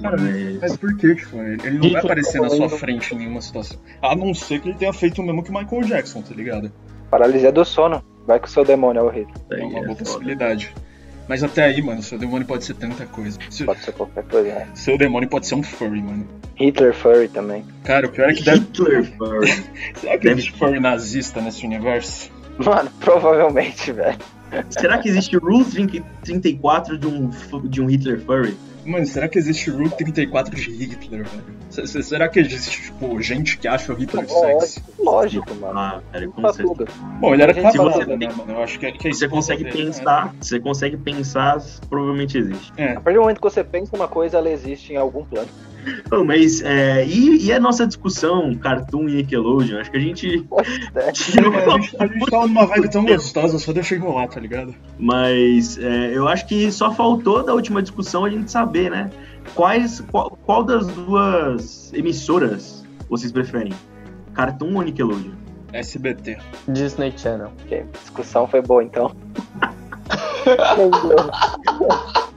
Cara, 0.00 0.16
Mas- 0.20 0.60
Mas 0.60 0.76
por 0.76 0.96
que, 0.96 1.14
tipo, 1.14 1.36
ele 1.36 1.60
ele 1.64 1.78
não 1.78 1.90
vai 1.90 2.00
aparecer 2.00 2.40
na 2.40 2.50
sua 2.50 2.68
frente 2.70 3.14
em 3.14 3.18
nenhuma 3.18 3.40
situação. 3.40 3.78
A 4.00 4.16
não 4.16 4.32
ser 4.34 4.60
que 4.60 4.68
ele 4.68 4.78
tenha 4.78 4.92
feito 4.92 5.20
o 5.20 5.24
mesmo 5.24 5.42
que 5.42 5.50
o 5.50 5.54
Michael 5.54 5.82
Jackson, 5.82 6.22
tá 6.22 6.34
ligado? 6.34 6.72
Paralisia 7.10 7.52
do 7.52 7.64
sono. 7.64 8.02
Vai 8.26 8.38
que 8.38 8.46
o 8.46 8.50
seu 8.50 8.64
demônio 8.64 9.00
é 9.00 9.02
o 9.02 9.08
Hitler. 9.08 9.34
É 9.50 9.64
uma 9.64 9.66
é 9.66 9.72
boa 9.72 9.82
foda. 9.88 9.94
possibilidade. 9.96 10.74
Mas 11.28 11.42
até 11.42 11.64
aí, 11.64 11.80
mano, 11.80 12.02
seu 12.02 12.18
demônio 12.18 12.46
pode 12.46 12.64
ser 12.64 12.74
tanta 12.74 13.06
coisa. 13.06 13.38
Seu, 13.48 13.66
Pode 13.66 13.80
ser 13.84 13.92
qualquer 13.92 14.24
coisa, 14.24 14.48
né? 14.48 14.68
seu 14.74 14.98
demônio 14.98 15.28
pode 15.28 15.46
ser 15.46 15.54
um 15.54 15.62
furry, 15.62 16.02
mano. 16.02 16.26
Hitler 16.56 16.92
Furry 16.94 17.28
também. 17.28 17.64
Cara, 17.84 18.06
o 18.06 18.10
pior 18.10 18.30
é 18.30 18.34
que 18.34 18.42
deve. 18.42 18.58
Hitler, 18.58 19.04
furry. 19.16 19.46
Será 19.96 20.18
que 20.18 20.24
Deve- 20.24 20.30
existe 20.40 20.52
furry 20.58 20.80
nazista 20.80 21.40
nesse 21.40 21.64
universo? 21.64 22.30
Mano, 22.58 22.90
provavelmente, 23.00 23.92
velho. 23.92 24.18
Será 24.70 24.98
que 24.98 25.08
existe 25.08 25.36
Rule 25.36 25.64
30 25.64 26.02
34 26.22 26.98
de 26.98 27.06
um, 27.06 27.30
de 27.68 27.80
um 27.82 27.86
Hitler 27.90 28.20
Furry? 28.20 28.56
Mano, 28.84 29.06
será 29.06 29.28
que 29.28 29.38
existe 29.38 29.70
Route 29.70 29.96
34 29.96 30.56
de 30.56 30.68
Hitler, 30.72 31.24
velho? 31.24 31.44
Se- 31.70 31.86
se- 31.86 32.02
Será 32.02 32.28
que 32.28 32.40
existe, 32.40 32.82
tipo, 32.82 33.22
gente 33.22 33.56
que 33.56 33.68
acha 33.68 33.92
o 33.92 33.96
Hitler 33.96 34.26
sexy? 34.28 34.82
Lógico, 34.98 35.04
lógico, 35.04 35.54
mano. 35.54 35.78
Ah, 35.78 36.00
velho, 36.12 36.32
com 36.32 36.42
certeza. 36.52 36.68
tudo. 36.74 36.88
Bom, 37.20 37.32
ele 37.32 37.44
era 37.44 37.54
casado, 37.54 37.90
você- 37.92 38.04
né, 38.16 38.28
mano? 38.36 38.52
Eu 38.54 38.60
acho 38.62 38.80
que, 38.80 38.86
é- 38.86 38.90
que 38.90 39.06
é 39.06 39.12
Você 39.12 39.26
isso 39.26 39.28
consegue 39.28 39.62
dele, 39.62 39.78
né? 39.78 39.84
pensar, 39.84 40.34
você 40.40 40.58
consegue 40.58 40.96
pensar, 40.96 41.62
provavelmente 41.88 42.36
existe. 42.36 42.72
É. 42.76 42.94
A 42.96 43.00
partir 43.00 43.14
do 43.18 43.20
momento 43.22 43.36
que 43.36 43.42
você 43.48 43.62
pensa 43.62 43.94
uma 43.94 44.08
coisa, 44.08 44.38
ela 44.38 44.50
existe 44.50 44.92
em 44.92 44.96
algum 44.96 45.24
plano. 45.24 45.48
Pô, 46.08 46.24
mas, 46.24 46.62
é, 46.62 47.04
e, 47.06 47.46
e 47.46 47.52
a 47.52 47.58
nossa 47.60 47.86
discussão, 47.86 48.54
Cartoon 48.54 49.08
e 49.08 49.14
Nickelodeon? 49.16 49.80
Acho 49.80 49.90
que 49.90 49.96
a 49.96 50.00
gente 50.00 50.46
mas 50.94 51.06
a 51.06 51.12
gente, 51.12 51.96
a 51.98 52.06
gente 52.06 52.30
tava 52.30 52.46
numa 52.46 52.66
vibe 52.66 52.90
tão 52.90 53.04
gostosa, 53.04 53.58
só 53.58 53.72
deixa 53.72 53.94
eu 53.94 53.98
enrolar, 53.98 54.28
tá 54.28 54.40
ligado? 54.40 54.74
Mas 54.98 55.78
é, 55.78 56.16
eu 56.16 56.28
acho 56.28 56.46
que 56.46 56.70
só 56.70 56.92
faltou 56.92 57.42
da 57.42 57.52
última 57.54 57.82
discussão 57.82 58.24
a 58.24 58.30
gente 58.30 58.50
saber, 58.50 58.90
né? 58.90 59.10
Quais, 59.54 60.00
qual, 60.10 60.38
qual 60.44 60.62
das 60.62 60.86
duas 60.86 61.92
emissoras 61.92 62.84
vocês 63.08 63.32
preferem? 63.32 63.72
Cartoon 64.34 64.76
ou 64.76 64.82
Nickelodeon? 64.82 65.32
SBT. 65.72 66.38
Disney 66.68 67.12
Channel. 67.16 67.50
Ok, 67.64 67.80
a 67.80 67.98
discussão 67.98 68.46
foi 68.46 68.60
boa, 68.62 68.84
então. 68.84 69.14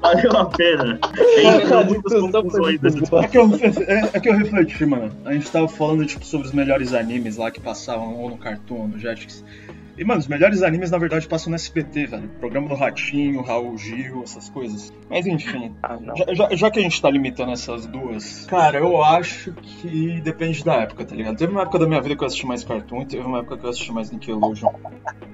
Valeu 0.02 0.32
a 0.38 0.46
pena. 0.46 1.00
Muitas 1.88 2.14
conclusões 2.32 2.80
dessa 2.80 3.00
boa. 3.10 3.26
É 3.26 3.28
que, 3.28 3.38
eu, 3.38 3.50
é, 3.88 4.10
é 4.14 4.20
que 4.20 4.30
eu 4.30 4.34
refleti, 4.38 4.86
mano. 4.86 5.12
A 5.26 5.34
gente 5.34 5.50
tava 5.50 5.68
falando, 5.68 6.06
tipo, 6.06 6.24
sobre 6.26 6.48
os 6.48 6.54
melhores 6.54 6.94
animes 6.94 7.38
lá 7.38 7.50
que 7.50 7.60
passavam 7.60 8.16
ou 8.16 8.30
no 8.30 8.38
Cartoon, 8.38 8.82
ou 8.82 8.88
no 8.88 9.00
Jetix. 9.00 9.44
E, 9.98 10.04
mano, 10.04 10.20
os 10.20 10.28
melhores 10.28 10.62
animes, 10.62 10.92
na 10.92 10.98
verdade, 10.98 11.28
passam 11.28 11.50
no 11.50 11.56
SBT, 11.56 12.06
velho. 12.08 12.28
Programa 12.40 12.68
do 12.68 12.76
Ratinho, 12.76 13.42
Raul 13.42 13.78
Gil, 13.78 14.22
essas 14.24 14.50
coisas. 14.50 14.92
Mas, 15.10 15.26
enfim. 15.26 15.74
Ah. 15.84 15.98
Já, 16.16 16.34
já- 16.34 16.56
já 16.56 16.72
que 16.72 16.80
a 16.80 16.82
gente 16.82 17.00
tá 17.02 17.10
limitando 17.10 17.52
essas 17.52 17.86
duas, 17.86 18.46
cara, 18.48 18.80
eu 18.80 19.04
acho 19.04 19.52
que 19.54 20.20
depende 20.22 20.64
da 20.64 20.76
época, 20.78 21.06
tá 21.06 21.16
ligado? 21.16 21.38
Teve 21.38 21.52
uma 21.52 21.62
época 21.62 21.78
da 21.80 21.88
minha 21.88 22.02
vida 22.02 22.16
que 22.16 22.24
eu 22.24 22.28
assisti 22.28 22.46
mais 22.46 22.64
Cartoon 22.64 23.04
e 23.04 23.06
teve 23.06 23.24
uma 23.24 23.40
época 23.40 23.58
que 23.58 23.66
eu 23.66 23.70
assisti 23.70 23.92
mais 23.92 24.10
Nickelodeon. 24.12 24.72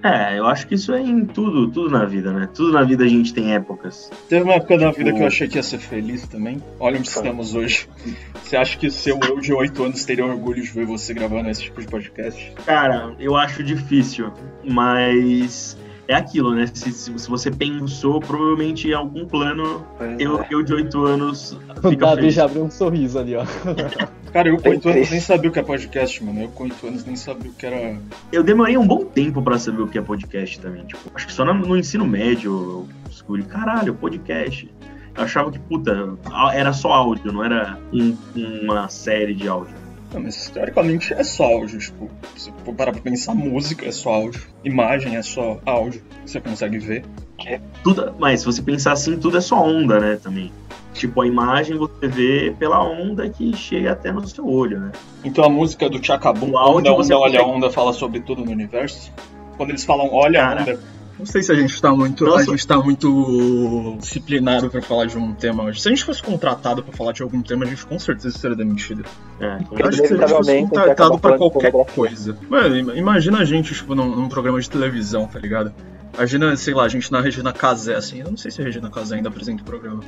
É, 0.03 0.38
eu 0.38 0.46
acho 0.46 0.68
que 0.68 0.75
isso 0.75 0.94
é 0.94 1.00
em 1.01 1.25
tudo, 1.25 1.70
tudo 1.72 1.89
na 1.89 2.06
vida, 2.06 2.32
né? 2.34 2.50
Tudo 2.53 2.72
na 2.74 2.84
vida 2.84 3.03
a 3.03 3.08
gente 3.08 3.34
tem 3.34 3.53
épocas. 3.53 4.12
Teve 4.27 4.44
uma 4.44 4.53
época 4.56 4.77
da 4.77 4.91
vida 4.91 5.06
Tipo- 5.06 5.18
que 5.18 5.24
eu 5.24 5.27
achei 5.27 5.48
que 5.48 5.58
ia 5.58 5.63
ser 5.63 5.77
feliz 5.80 6.27
também. 6.27 6.62
Olha 6.80 6.98
onde 6.98 7.08
estamos 7.08 7.56
hoje. 7.56 7.88
Você 8.44 8.58
acha 8.58 8.77
que 8.77 8.88
o 8.88 8.91
seu 8.91 9.18
eu 9.30 9.39
de 9.39 9.53
8 9.53 9.84
anos 9.84 10.03
teria 10.03 10.25
orgulho 10.25 10.62
de 10.62 10.70
ver 10.70 10.86
você 10.86 11.13
gravando 11.13 11.50
esse 11.50 11.63
tipo 11.63 11.80
de 11.80 11.88
podcast? 11.88 12.51
Cara, 12.65 13.15
eu 13.20 13.36
acho 13.38 13.63
difícil, 13.63 14.34
mas 14.63 15.77
é 16.08 16.15
aquilo, 16.15 16.53
né? 16.53 16.67
Se, 16.74 16.91
se- 16.91 17.12
você 17.29 17.50
pensou, 17.51 18.20
provavelmente 18.20 18.88
em 18.89 18.93
algum 18.93 19.25
plano, 19.25 19.86
Pois 19.98 20.20
eu, 20.20 20.41
é. 20.41 20.48
eu 20.50 20.62
de 20.63 20.74
8 20.74 21.05
anos 21.05 21.58
O 21.84 21.96
Davi 21.96 22.15
feliz. 22.22 22.34
já 22.34 22.46
abriu 22.46 22.63
um 22.63 22.72
sorriso 22.72 23.17
ali, 23.20 23.36
ó. 23.36 23.43
Cara, 24.34 24.48
eu 24.50 24.58
com 24.62 24.70
8 24.70 24.89
anos 24.89 25.12
nem 25.12 25.20
sabia 25.20 25.50
o 25.50 25.53
que 25.53 25.60
é 25.60 25.63
podcast, 25.63 26.24
mano. 26.24 26.41
Eu 26.43 26.48
com 26.50 26.63
8 26.63 26.88
anos 26.88 27.05
nem 27.05 27.15
sabia 27.15 27.51
o 27.51 27.53
que 27.53 27.65
era. 27.65 27.98
Eu 28.31 28.43
demorei 28.43 28.77
um 28.77 28.88
bom 28.88 29.03
tempo 29.05 29.41
pra 29.41 29.58
saber 29.60 29.81
o 29.81 29.88
que 29.88 29.98
é 29.98 30.01
podcast 30.01 30.60
também. 30.60 30.86
Tipo, 30.86 31.12
acho 31.13 31.27
que 31.27 31.34
só 31.34 31.43
no, 31.46 31.53
no 31.53 31.77
ensino 31.77 32.05
médio 32.08 32.51
eu 32.51 33.10
descobri, 33.10 33.43
caralho, 33.43 33.93
podcast. 33.93 34.70
Eu 35.15 35.24
achava 35.24 35.51
que, 35.51 35.60
puta, 35.60 36.13
a- 36.31 36.55
era 36.55 36.72
só 36.72 36.93
áudio, 36.93 37.31
não 37.34 37.43
era 37.43 37.77
um- 37.93 38.15
uma 38.63 38.88
série 38.88 39.34
de 39.34 39.48
áudio. 39.50 39.75
Não, 40.13 40.22
mas 40.22 40.50
teoricamente 40.50 41.13
é 41.13 41.24
só 41.24 41.46
áudio. 41.46 41.80
Tipo, 41.80 42.10
se 42.36 42.51
for 42.65 42.74
parar 42.74 42.91
pra 42.91 43.01
pensar, 43.01 43.34
música 43.34 43.86
é 43.88 43.91
só 43.91 44.10
áudio. 44.13 44.41
Imagem 44.63 45.15
é 45.15 45.22
só 45.22 45.60
áudio. 45.65 46.01
Você 46.25 46.39
consegue 46.41 46.77
ver. 46.80 47.03
quê? 47.38 47.60
Tudo, 47.84 48.13
mas 48.20 48.41
se 48.41 48.46
você 48.46 48.62
pensar 48.62 48.91
assim, 48.94 49.18
tudo 49.18 49.38
é 49.38 49.41
só 49.41 49.63
onda, 49.63 50.00
né, 50.00 50.20
também. 50.22 50.51
Tipo, 50.94 51.22
a 51.22 51.27
imagem 51.27 51.77
você 51.77 52.08
vê 52.08 52.53
pela 52.60 52.84
onda 52.84 53.27
que 53.30 53.56
chega 53.56 53.94
até 53.94 54.12
no 54.12 54.27
seu 54.27 54.46
olho, 54.46 54.80
né? 54.80 54.91
Então 55.24 55.44
a 55.46 55.50
música 55.50 55.89
do 55.89 56.03
Chacabum, 56.06 56.53
Onda, 56.56 56.91
você 56.94 57.13
Onda, 57.13 57.18
Olha 57.24 57.39
a 57.39 57.44
consegue- 57.44 57.58
Onda, 57.58 57.70
fala 57.72 57.94
sobre 57.94 58.20
tudo 58.20 58.44
no 58.44 58.51
universo. 58.51 59.12
Quando 59.56 59.70
eles 59.70 59.84
falam 59.86 60.10
Olha 60.13 60.44
a 60.44 60.48
Cara. 60.56 60.62
Onda... 60.62 60.80
Não 61.20 61.25
sei 61.25 61.44
se 61.44 61.51
a 61.51 61.56
gente 61.56 61.80
tá 61.80 61.91
muito, 61.96 62.25
Nossa. 62.25 62.41
a 62.41 62.46
gente 62.46 62.65
tá 62.65 62.77
muito 62.77 63.98
disciplinado 64.00 64.70
pra 64.70 64.82
falar 64.82 65.06
de 65.06 65.18
um 65.18 65.34
tema 65.34 65.63
hoje. 65.63 65.80
Se 65.82 65.88
a 65.88 65.91
gente 65.91 66.03
fosse 66.03 66.22
contratado 66.22 66.82
pra 66.82 66.91
falar 66.94 67.12
de 67.12 67.22
algum 67.22 67.41
tema, 67.41 67.63
a 67.65 67.68
gente 67.68 67.86
com 67.86 68.00
certeza 68.00 68.38
seria 68.38 68.56
demitido. 68.58 69.03
É, 69.39 69.58
Eu 69.80 69.88
acho 69.88 70.01
que 70.01 70.08
se 70.08 70.13
a 70.13 70.18
gente 70.18 70.30
fosse 70.30 70.51
contratado 70.62 71.15
de 71.15 71.38
qualquer 71.38 71.72
coisa. 71.94 72.38
Mano, 72.50 72.75
im- 72.77 72.98
imagina 72.98 73.39
a 73.39 73.46
gente, 73.46 73.74
tipo, 73.74 73.94
num, 73.94 74.15
num 74.15 74.30
programa 74.30 74.60
de 74.60 74.70
televisão, 74.70 75.27
tá 75.27 75.38
ligado? 75.39 75.72
Imagina, 76.13 76.56
sei 76.58 76.74
lá, 76.74 76.84
a 76.84 76.89
gente 76.89 77.12
na 77.12 77.22
Regina 77.22 77.53
Casé, 77.53 77.96
assim. 77.96 78.20
Eu 78.20 78.30
não 78.32 78.38
sei 78.38 78.51
se 78.51 78.62
a 78.62 78.65
Regina 78.65 78.89
Casé 78.89 79.15
ainda 79.15 79.30
apresenta 79.30 79.62
o 79.62 79.65
programa. 79.65 80.01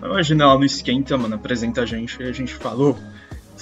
Mas 0.00 0.10
imagina 0.10 0.44
ela 0.44 0.58
no 0.58 0.64
Esquenta, 0.64 1.16
mano, 1.18 1.34
apresenta 1.34 1.82
a 1.82 1.86
gente 1.86 2.16
e 2.22 2.24
a 2.26 2.32
gente 2.32 2.54
falou. 2.54 2.96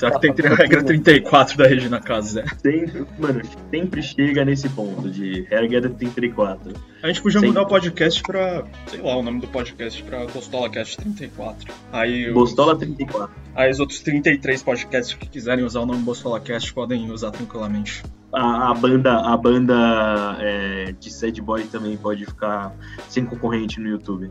Será 0.01 0.19
que 0.19 0.33
tem 0.33 0.47
a 0.47 0.55
regra 0.55 0.83
34 0.83 1.59
da 1.59 1.67
Regina 1.67 2.01
Casé? 2.01 2.43
sempre, 2.57 3.05
mano, 3.19 3.43
sempre 3.71 4.03
chega 4.03 4.47
nesse 4.47 4.67
ponto 4.71 5.11
de 5.11 5.43
regra 5.43 5.91
34. 5.91 6.73
A 7.03 7.09
gente 7.09 7.21
podia 7.21 7.41
Sim. 7.41 7.49
mudar 7.49 7.63
o 7.63 7.67
podcast 7.67 8.23
pra, 8.23 8.65
sei 8.87 9.03
lá, 9.03 9.15
o 9.15 9.23
nome 9.23 9.43
do 9.43 9.47
podcast 9.49 10.03
pra 10.03 10.25
Gostola 10.25 10.71
Cast 10.71 10.97
34. 10.97 11.71
Aí 11.93 12.29
os, 12.29 12.35
Bostola 12.35 12.79
34. 12.79 13.31
aí 13.55 13.71
os 13.71 13.79
outros 13.79 14.01
33 14.01 14.63
podcasts 14.63 15.15
que 15.15 15.29
quiserem 15.29 15.67
usar 15.67 15.81
o 15.81 15.87
nome 15.87 16.03
Gostola 16.03 16.41
Cast 16.41 16.73
podem 16.73 17.11
usar 17.11 17.31
tranquilamente. 17.31 18.03
A, 18.33 18.71
a 18.71 18.75
banda, 18.75 19.19
a 19.19 19.37
banda 19.37 20.37
é, 20.41 20.95
de 20.99 21.13
Sad 21.13 21.43
Boy 21.43 21.65
também 21.65 21.99
pode 21.99 22.25
ficar 22.25 22.73
sem 23.07 23.27
concorrente 23.27 23.79
no 23.79 23.89
YouTube. 23.89 24.31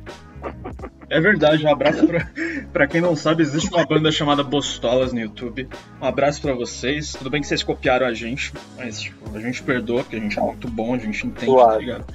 É 1.10 1.20
verdade, 1.20 1.64
um 1.66 1.72
abraço 1.72 2.08
pra, 2.08 2.28
pra 2.72 2.88
quem 2.88 3.02
não 3.02 3.16
sabe, 3.16 3.42
existe 3.44 3.74
uma 3.74 3.86
banda 3.86 4.12
chamada 4.12 4.44
Bostolas 4.44 5.12
no 5.14 5.20
YouTube. 5.20 5.68
Um 6.02 6.06
abraço 6.06 6.42
pra 6.42 6.54
vocês. 6.54 7.14
Tudo 7.14 7.30
bem 7.30 7.42
que 7.42 7.48
vocês 7.48 7.64
copiaram 7.64 8.06
a 8.06 8.14
gente, 8.14 8.54
mas 8.78 9.02
tipo, 9.02 9.36
a 9.36 9.40
gente 9.40 9.62
perdoa, 9.64 10.04
porque 10.04 10.16
a 10.16 10.20
gente 10.20 10.38
é 10.38 10.42
muito 10.42 10.68
bom, 10.68 10.94
a 10.94 10.98
gente 10.98 11.26
entende, 11.26 11.46
tá 11.52 11.62
Suave. 11.62 11.80
ligado? 11.86 12.06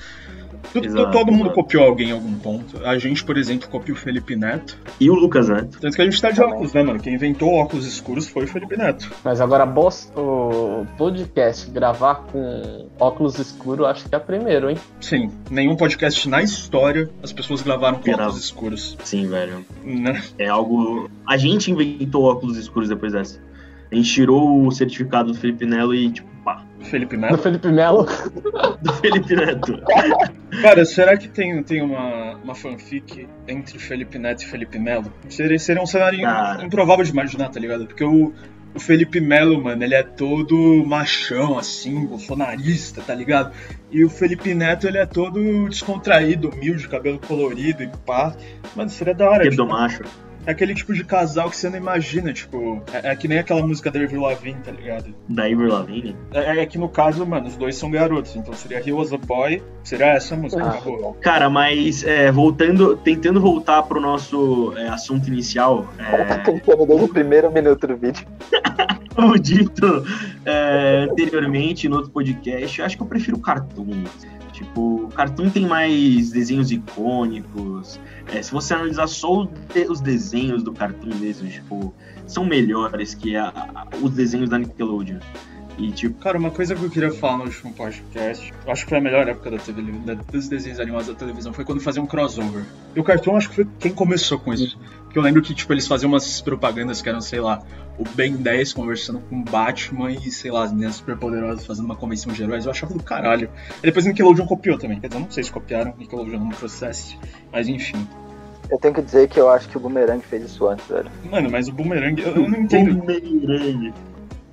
Exato, 0.75 1.11
todo 1.13 1.27
mundo 1.33 1.45
exato. 1.47 1.55
copiou 1.55 1.85
alguém 1.85 2.09
em 2.09 2.13
algum 2.13 2.35
ponto. 2.35 2.85
A 2.85 2.99
gente, 2.99 3.25
por 3.25 3.37
exemplo, 3.37 3.69
copiou 3.69 3.97
o 3.97 4.01
Felipe 4.01 4.35
Neto. 4.37 4.79
E 5.01 5.11
o 5.11 5.15
Lucas 5.15 5.49
Neto. 5.49 5.79
Tanto 5.81 5.95
que 5.97 6.03
a 6.03 6.05
gente 6.05 6.21
tá 6.21 6.31
de 6.31 6.41
óculos, 6.43 6.73
né, 6.73 6.83
mano? 6.83 7.01
Quem 7.01 7.15
inventou 7.15 7.51
óculos 7.55 7.87
escuros 7.87 8.29
foi 8.29 8.45
o 8.45 8.49
Felipe 8.49 8.77
Neto. 8.77 9.11
Mas 9.25 9.41
agora 9.41 9.65
bos- 9.67 10.11
o 10.17 10.85
podcast 10.97 11.71
gravar 11.71 12.17
com 12.31 12.87
óculos 12.99 13.39
escuros, 13.39 13.87
acho 13.87 14.09
que 14.09 14.15
é 14.15 14.19
primeiro, 14.19 14.71
hein? 14.71 14.77
Sim, 15.01 15.31
nenhum 15.51 15.77
podcast 15.77 16.29
na 16.29 16.43
história 16.43 17.09
as 17.23 17.33
pessoas 17.33 17.63
gravaram 17.63 17.99
com 17.99 18.05
Grava. 18.05 18.25
óculos 18.25 18.45
escuros. 18.45 18.97
Sim, 19.05 19.29
velho. 19.29 19.65
Né? 19.85 20.23
É 20.39 20.49
algo. 20.49 21.11
A 21.29 21.37
gente 21.37 21.71
inventou 21.71 22.25
óculos 22.25 22.57
escuros 22.57 22.89
depois 22.89 23.13
dessa. 23.13 23.41
A 23.91 23.95
gente 23.95 24.13
tirou 24.13 24.67
o 24.67 24.73
certificado 24.73 25.33
do 25.33 25.39
Felipe 25.39 25.65
Nelo 25.67 25.95
e, 25.95 26.11
tipo, 26.11 26.29
pá, 26.45 26.63
Felipe 26.81 27.17
Do 27.17 27.23
Neto. 27.23 27.39
Felipe 27.39 27.69
Melo. 27.69 28.07
do 28.83 28.93
Felipe 28.95 29.35
Neto. 29.35 29.83
Cara, 30.63 30.85
será 30.85 31.17
que 31.17 31.29
tem, 31.29 31.63
tem 31.63 31.83
uma, 31.83 32.35
uma 32.37 32.55
fanfic 32.55 33.27
entre 33.49 33.79
Felipe 33.79 34.19
Neto 34.19 34.43
e 34.43 34.47
Felipe 34.47 34.79
Melo? 34.79 35.11
Seria, 35.29 35.59
seria 35.59 35.83
um 35.83 35.87
cenário 35.87 36.21
Cara. 36.21 36.65
improvável 36.65 37.05
de 37.05 37.11
imaginar, 37.11 37.49
tá 37.49 37.59
ligado? 37.59 37.87
Porque 37.87 38.05
o, 38.05 38.33
o 38.75 38.81
Felipe 38.81 39.21
Melo, 39.21 39.63
mano, 39.63 39.83
ele 39.83 39.95
é 39.95 40.03
todo 40.03 40.85
machão, 40.87 41.59
assim, 41.59 42.07
bolsonarista, 42.07 43.01
tá 43.01 43.15
ligado? 43.15 43.53
E 43.91 44.05
o 44.05 44.11
Felipe 44.11 44.55
Neto, 44.55 44.87
ele 44.87 44.99
é 44.99 45.07
todo 45.07 45.69
descontraído, 45.69 46.51
humilde, 46.51 46.89
cabelo 46.89 47.19
colorido 47.19 47.83
e 47.83 47.89
pá. 48.05 48.37
Mano, 48.77 48.91
seria 48.91 49.15
da 49.15 49.31
hora. 49.31 49.45
Do 49.45 49.51
tipo, 49.51 49.67
macho. 49.67 50.03
É 50.47 50.51
aquele 50.51 50.75
tipo 50.75 50.93
de 50.93 51.05
casal 51.05 51.49
que 51.51 51.57
você 51.57 51.69
não 51.71 51.77
imagina, 51.79 52.33
tipo. 52.33 52.83
É, 52.93 53.11
é 53.13 53.17
que 53.17 53.27
nem 53.29 53.39
aquela 53.39 53.67
música 53.67 53.91
da 53.91 54.01
Avril 54.01 54.23
Lavigne, 54.23 54.61
tá 54.63 54.71
ligado? 54.73 55.15
Da 55.29 55.49
Ivor 55.49 55.69
Lavigne. 55.69 56.17
É, 56.33 56.61
é 56.61 56.67
que 56.67 56.79
no 56.79 56.89
caso, 56.89 57.25
mano, 57.27 57.47
os 57.47 57.57
dois 57.57 57.77
são 57.77 57.91
garotos, 57.91 58.37
então 58.37 58.53
seria 58.55 58.83
He 58.87 58.93
Was 58.93 59.13
a 59.13 59.17
Boy, 59.19 59.63
seria 59.83 60.07
essa 60.13 60.37
música, 60.37 60.63
Ah. 60.63 60.71
acabou. 60.71 61.15
Cara, 61.21 61.49
mas 61.49 62.05
é, 62.05 62.31
voltando, 62.31 62.97
tentando 62.97 63.41
voltar 63.41 63.83
pro 63.85 64.01
nosso 64.01 64.73
é, 64.77 64.89
assunto 64.89 65.29
inicial, 65.29 65.87
Tá 65.97 66.05
é, 66.05 66.39
tentando 66.39 66.87
desde 66.87 67.05
o 67.05 67.09
primeiro 67.09 67.51
minuto 67.51 67.87
do 67.87 67.97
vídeo. 67.97 68.27
como 69.15 69.39
dito 69.39 70.05
é, 70.45 71.07
anteriormente 71.11 71.89
no 71.89 71.97
outro 71.97 72.11
podcast, 72.11 72.79
eu 72.79 72.85
acho 72.87 72.97
que 72.97 73.03
eu 73.03 73.07
prefiro 73.07 73.39
cartoon. 73.39 74.05
Tipo, 74.55 75.09
cartoon 75.17 75.51
tem 75.51 75.67
mais 75.67 76.31
desenhos 76.31 76.71
icônicos. 76.71 77.99
É, 78.33 78.41
se 78.41 78.53
você 78.53 78.73
analisar 78.75 79.09
só 79.09 79.43
o 79.43 79.49
os 79.91 80.01
desenhos 80.01 80.63
do 80.63 80.73
cartoon 80.73 81.15
mesmo, 81.17 81.49
tipo, 81.49 81.93
são 82.27 82.45
melhores 82.45 83.15
que 83.15 83.35
a- 83.37 83.49
a- 83.49 83.87
os 84.01 84.13
desenhos 84.13 84.49
da 84.49 84.57
Nickelodeon. 84.59 85.19
E 85.77 85.91
tipo, 85.91 86.17
Cara, 86.21 86.39
uma 86.39 86.53
coisa 86.53 86.73
que 86.77 86.85
eu 86.85 86.89
queria 86.89 87.11
falar 87.11 87.39
no 87.39 87.45
último 87.47 87.73
podcast, 87.75 88.55
eu 88.65 88.73
acho 88.73 88.85
que 88.85 88.91
foi 88.91 88.99
a 88.99 89.01
melhor 89.01 89.27
época 89.27 89.51
da 89.51 89.59
TV, 89.59 89.83
da- 89.83 90.15
dos 90.15 90.49
desenhos 90.49 90.79
animados 90.79 91.09
da 91.09 91.15
televisão, 91.15 91.53
foi 91.53 91.65
quando 91.65 91.81
faziam 91.81 92.05
um 92.05 92.07
crossover. 92.07 92.63
E 92.95 93.01
o 93.01 93.03
Cartoon 93.03 93.37
acho 93.37 93.49
que 93.49 93.57
foi 93.57 93.67
quem 93.81 93.93
começou 93.93 94.39
com 94.39 94.55
isso. 94.55 94.79
Porque 95.03 95.19
eu 95.19 95.23
lembro 95.23 95.43
que, 95.43 95.53
tipo, 95.53 95.73
eles 95.73 95.89
faziam 95.89 96.13
umas 96.13 96.41
propagandas 96.41 97.03
que 97.03 97.09
eram, 97.09 97.21
sei 97.21 97.41
lá, 97.41 97.61
o 97.99 98.05
Ben 98.15 98.35
10 98.37 98.73
conversando 98.73 99.21
com 99.21 99.41
o 99.41 99.45
Batman 99.45 100.11
e, 100.11 100.31
sei 100.31 100.51
lá, 100.51 100.65
as 100.65 100.73
meninas 100.73 100.97
superpoderosas 100.97 101.65
fazendo 101.65 101.85
uma 101.85 101.97
convenção 101.97 102.33
de 102.33 102.43
heróis. 102.43 102.65
Eu 102.65 102.71
achava 102.71 102.93
do 102.95 103.03
caralho. 103.03 103.49
E 103.79 103.83
depois 103.83 104.05
Nickelodeon 104.05 104.47
copiou 104.47 104.77
também. 104.79 104.99
Quer 105.01 105.09
dizer, 105.09 105.19
eu 105.19 105.25
não 105.25 105.31
sei 105.31 105.45
se 105.45 105.53
copiaram, 105.53 105.95
Nickelodeon 105.97 106.39
não 106.41 106.49
processe. 106.51 107.17
Mas 107.53 107.69
enfim. 107.69 108.07
Eu 108.71 108.79
tenho 108.79 108.95
que 108.95 109.03
dizer 109.03 109.29
que 109.29 109.39
eu 109.39 109.49
acho 109.51 109.69
que 109.69 109.77
o 109.77 109.81
Boomerang 109.81 110.25
fez 110.25 110.43
isso 110.45 110.67
antes, 110.67 110.87
velho. 110.89 111.11
Mano, 111.31 111.51
mas 111.51 111.69
o 111.69 111.73
Boomerang, 111.73 112.21
eu, 112.21 112.35
eu 112.35 112.49
não 112.49 112.59
entendo. 112.61 112.95
Boomerang. 112.95 113.93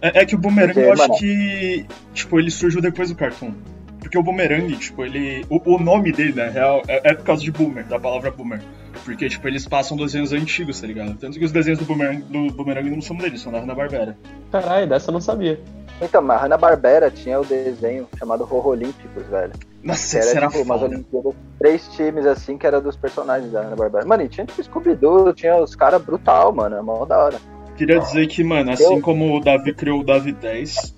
É, 0.02 0.22
é 0.22 0.26
que 0.26 0.36
o 0.36 0.38
Boomerang 0.38 0.74
Porque, 0.74 0.88
eu 0.88 0.94
acho 0.94 1.02
mano- 1.04 1.16
que, 1.18 1.86
tipo, 2.14 2.40
ele 2.40 2.52
surgiu 2.52 2.82
depois 2.82 3.10
do 3.10 3.16
Cartoon. 3.16 3.54
Porque 4.00 4.18
o 4.18 4.24
Boomerang, 4.24 4.76
tipo, 4.78 5.06
ele. 5.06 5.46
O, 5.50 5.76
o 5.76 5.80
nome 5.80 6.12
dele, 6.12 6.34
na 6.34 6.48
real, 6.50 6.82
é, 6.88 7.12
é 7.12 7.14
por 7.14 7.24
causa 7.24 7.42
de 7.44 7.52
Boomer, 7.52 7.86
da 7.86 8.00
palavra 8.00 8.30
Boomer. 8.32 8.62
Porque, 9.06 9.28
tipo, 9.30 9.48
eles 9.48 9.68
passam 9.68 9.98
desenhos 9.98 10.32
antigos, 10.34 10.80
tá 10.80 10.88
ligado? 10.88 11.16
Tanto 11.18 11.40
que 11.40 11.46
os 11.46 11.52
desenhos 11.52 11.80
do 11.80 11.86
Boomerang, 11.86 12.22
do 12.24 12.54
Boomerang 12.54 12.90
não 12.90 13.02
são 13.02 13.16
deles, 13.16 13.42
são 13.42 13.52
da 13.52 13.60
Hanna-Barbera. 13.60 14.18
Caralho, 14.52 14.88
dessa 14.88 15.10
eu 15.10 15.14
não 15.14 15.22
sabia. 15.22 15.60
Então, 16.02 16.22
mas 16.22 16.38
a 16.38 16.42
Hanna-Barbera 16.46 17.10
tinha 17.12 17.40
o 17.40 17.46
desenho 17.46 18.08
chamado 18.18 18.42
Horror 18.44 18.68
Olímpicos, 18.70 19.26
velho. 19.28 19.54
Nossa, 19.84 20.18
Que 20.18 20.24
era, 20.24 20.32
será 20.34 20.48
tipo, 20.50 20.64
umas. 20.64 20.82
Olimpíadas, 20.84 21.34
três 21.58 21.88
times, 21.90 22.26
assim, 22.26 22.58
que 22.58 22.68
era 22.68 22.80
dos 22.82 22.96
personagens 22.96 23.52
da 23.52 23.62
Hanna-Barbera. 23.62 24.06
Mano, 24.06 24.24
e 24.24 24.28
tinha 24.30 24.46
tipo 24.46 24.62
Scooby-Doo, 24.64 25.34
tinha 25.34 25.58
os 25.58 25.76
caras 25.76 26.02
brutal, 26.02 26.52
mano, 26.54 26.76
é 26.76 26.82
mó 26.82 27.06
da 27.06 27.18
hora. 27.18 27.38
Queria 27.78 28.00
dizer 28.00 28.28
que, 28.28 28.44
mano, 28.44 28.72
assim 28.72 28.96
Eu- 28.96 29.02
como 29.02 29.36
o 29.36 29.40
Davi 29.40 29.74
criou 29.74 30.02
o 30.02 30.04
Davi 30.04 30.32
10, 30.32 30.94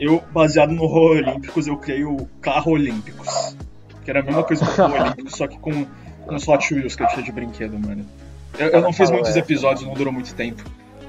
eu, 0.00 0.22
baseado 0.32 0.72
no 0.72 0.82
Horror 0.84 1.18
Olímpicos, 1.18 1.66
eu 1.66 1.76
criei 1.76 2.04
o 2.04 2.26
Carro 2.40 2.72
Olímpicos. 2.72 3.56
Que 4.04 4.10
era 4.10 4.20
a 4.20 4.22
mesma 4.22 4.42
coisa 4.42 4.64
que 4.66 4.80
o 4.80 4.84
Horror 4.84 5.00
Olímpicos, 5.02 5.32
só 5.36 5.46
que 5.46 5.58
com, 5.58 5.86
com 6.24 6.34
Hot 6.34 6.74
Wheels 6.74 6.96
que 6.96 7.02
eu 7.02 7.08
tinha 7.08 7.22
de 7.22 7.32
brinquedo, 7.32 7.78
mano. 7.78 8.04
Eu, 8.58 8.68
eu 8.68 8.80
não 8.80 8.92
fiz 8.92 9.10
muitos 9.10 9.34
episódios, 9.36 9.86
não 9.86 9.94
durou 9.94 10.12
muito 10.12 10.34
tempo. 10.34 10.62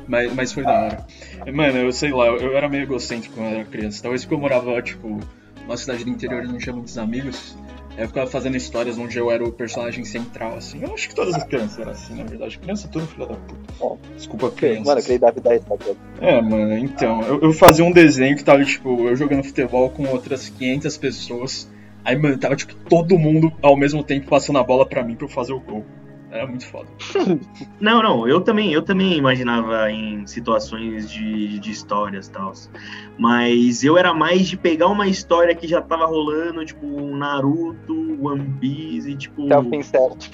Mas, 0.07 0.33
mas 0.33 0.53
foi 0.53 0.63
da 0.63 0.81
hora. 0.81 1.05
Mano, 1.51 1.77
eu 1.79 1.91
sei 1.91 2.11
lá, 2.11 2.27
eu, 2.27 2.55
era 2.55 2.69
meio 2.69 2.83
egocêntrico 2.83 3.35
quando 3.35 3.47
eu 3.47 3.59
era 3.59 3.65
criança. 3.65 4.01
Talvez 4.01 4.23
porque 4.23 4.35
eu 4.35 4.39
morava, 4.39 4.81
tipo, 4.81 5.19
numa 5.61 5.77
cidade 5.77 6.03
do 6.03 6.09
interior 6.09 6.43
e 6.43 6.47
não 6.47 6.57
tinha 6.57 6.73
muitos 6.73 6.97
amigos. 6.97 7.55
Eu 7.97 8.07
ficava 8.07 8.29
fazendo 8.29 8.57
histórias 8.57 8.97
onde 8.97 9.17
eu 9.17 9.31
era 9.31 9.43
o 9.43 9.51
personagem 9.53 10.03
central, 10.03 10.55
assim. 10.57 10.83
Eu 10.83 10.93
acho 10.93 11.07
que 11.07 11.15
todas 11.15 11.33
as 11.33 11.43
crianças 11.45 11.79
eram 11.79 11.91
assim, 11.91 12.15
na 12.15 12.25
verdade. 12.25 12.59
Criança 12.59 12.87
é 12.87 12.89
tudo 12.89 13.07
filho 13.07 13.25
da 13.25 13.35
puta. 13.35 13.97
Desculpa, 14.17 14.51
criança. 14.51 14.83
Mano, 14.83 15.01
criei 15.01 15.17
Davi 15.17 15.39
10, 15.39 15.63
tá? 15.63 15.75
É, 16.19 16.41
mano, 16.41 16.77
então, 16.77 17.21
eu, 17.21 17.41
eu 17.41 17.53
fazia 17.53 17.85
um 17.85 17.91
desenho 17.91 18.35
que 18.35 18.43
tava, 18.43 18.63
tipo, 18.65 19.07
eu 19.07 19.15
jogando 19.15 19.43
futebol 19.43 19.89
com 19.89 20.05
outras 20.07 20.49
500 20.49 20.97
pessoas. 20.97 21.69
Aí, 22.05 22.15
mano, 22.15 22.37
tava, 22.37 22.55
tipo, 22.55 22.75
todo 22.87 23.17
mundo 23.17 23.51
ao 23.61 23.75
mesmo 23.75 24.03
tempo 24.03 24.27
passando 24.29 24.59
a 24.59 24.63
bola 24.63 24.85
pra 24.85 25.03
mim 25.03 25.15
pra 25.15 25.25
eu 25.25 25.29
fazer 25.29 25.53
o 25.53 25.59
gol. 25.59 25.85
Era 26.31 26.45
muito 26.47 26.67
foda. 26.67 26.87
Não, 27.79 28.01
não, 28.03 28.27
eu 28.27 28.41
também, 28.41 28.73
eu 28.73 28.81
também 28.81 29.13
imaginava 29.17 29.89
em 29.91 30.25
situações 30.27 31.09
de, 31.09 31.59
de 31.59 31.71
histórias 31.71 32.27
e 32.27 32.31
tal. 32.31 32.51
Mas 33.17 33.83
eu 33.83 33.97
era 33.97 34.13
mais 34.13 34.47
de 34.47 34.57
pegar 34.57 34.87
uma 34.87 35.07
história 35.07 35.55
que 35.55 35.67
já 35.67 35.81
tava 35.81 36.05
rolando, 36.05 36.65
tipo, 36.65 36.85
Naruto, 37.15 38.17
One 38.21 38.53
Piece, 38.59 39.11
e 39.11 39.15
tipo, 39.15 39.45
Até 39.45 39.57
o 39.59 39.69
fim 39.69 39.81
certo. 39.81 40.29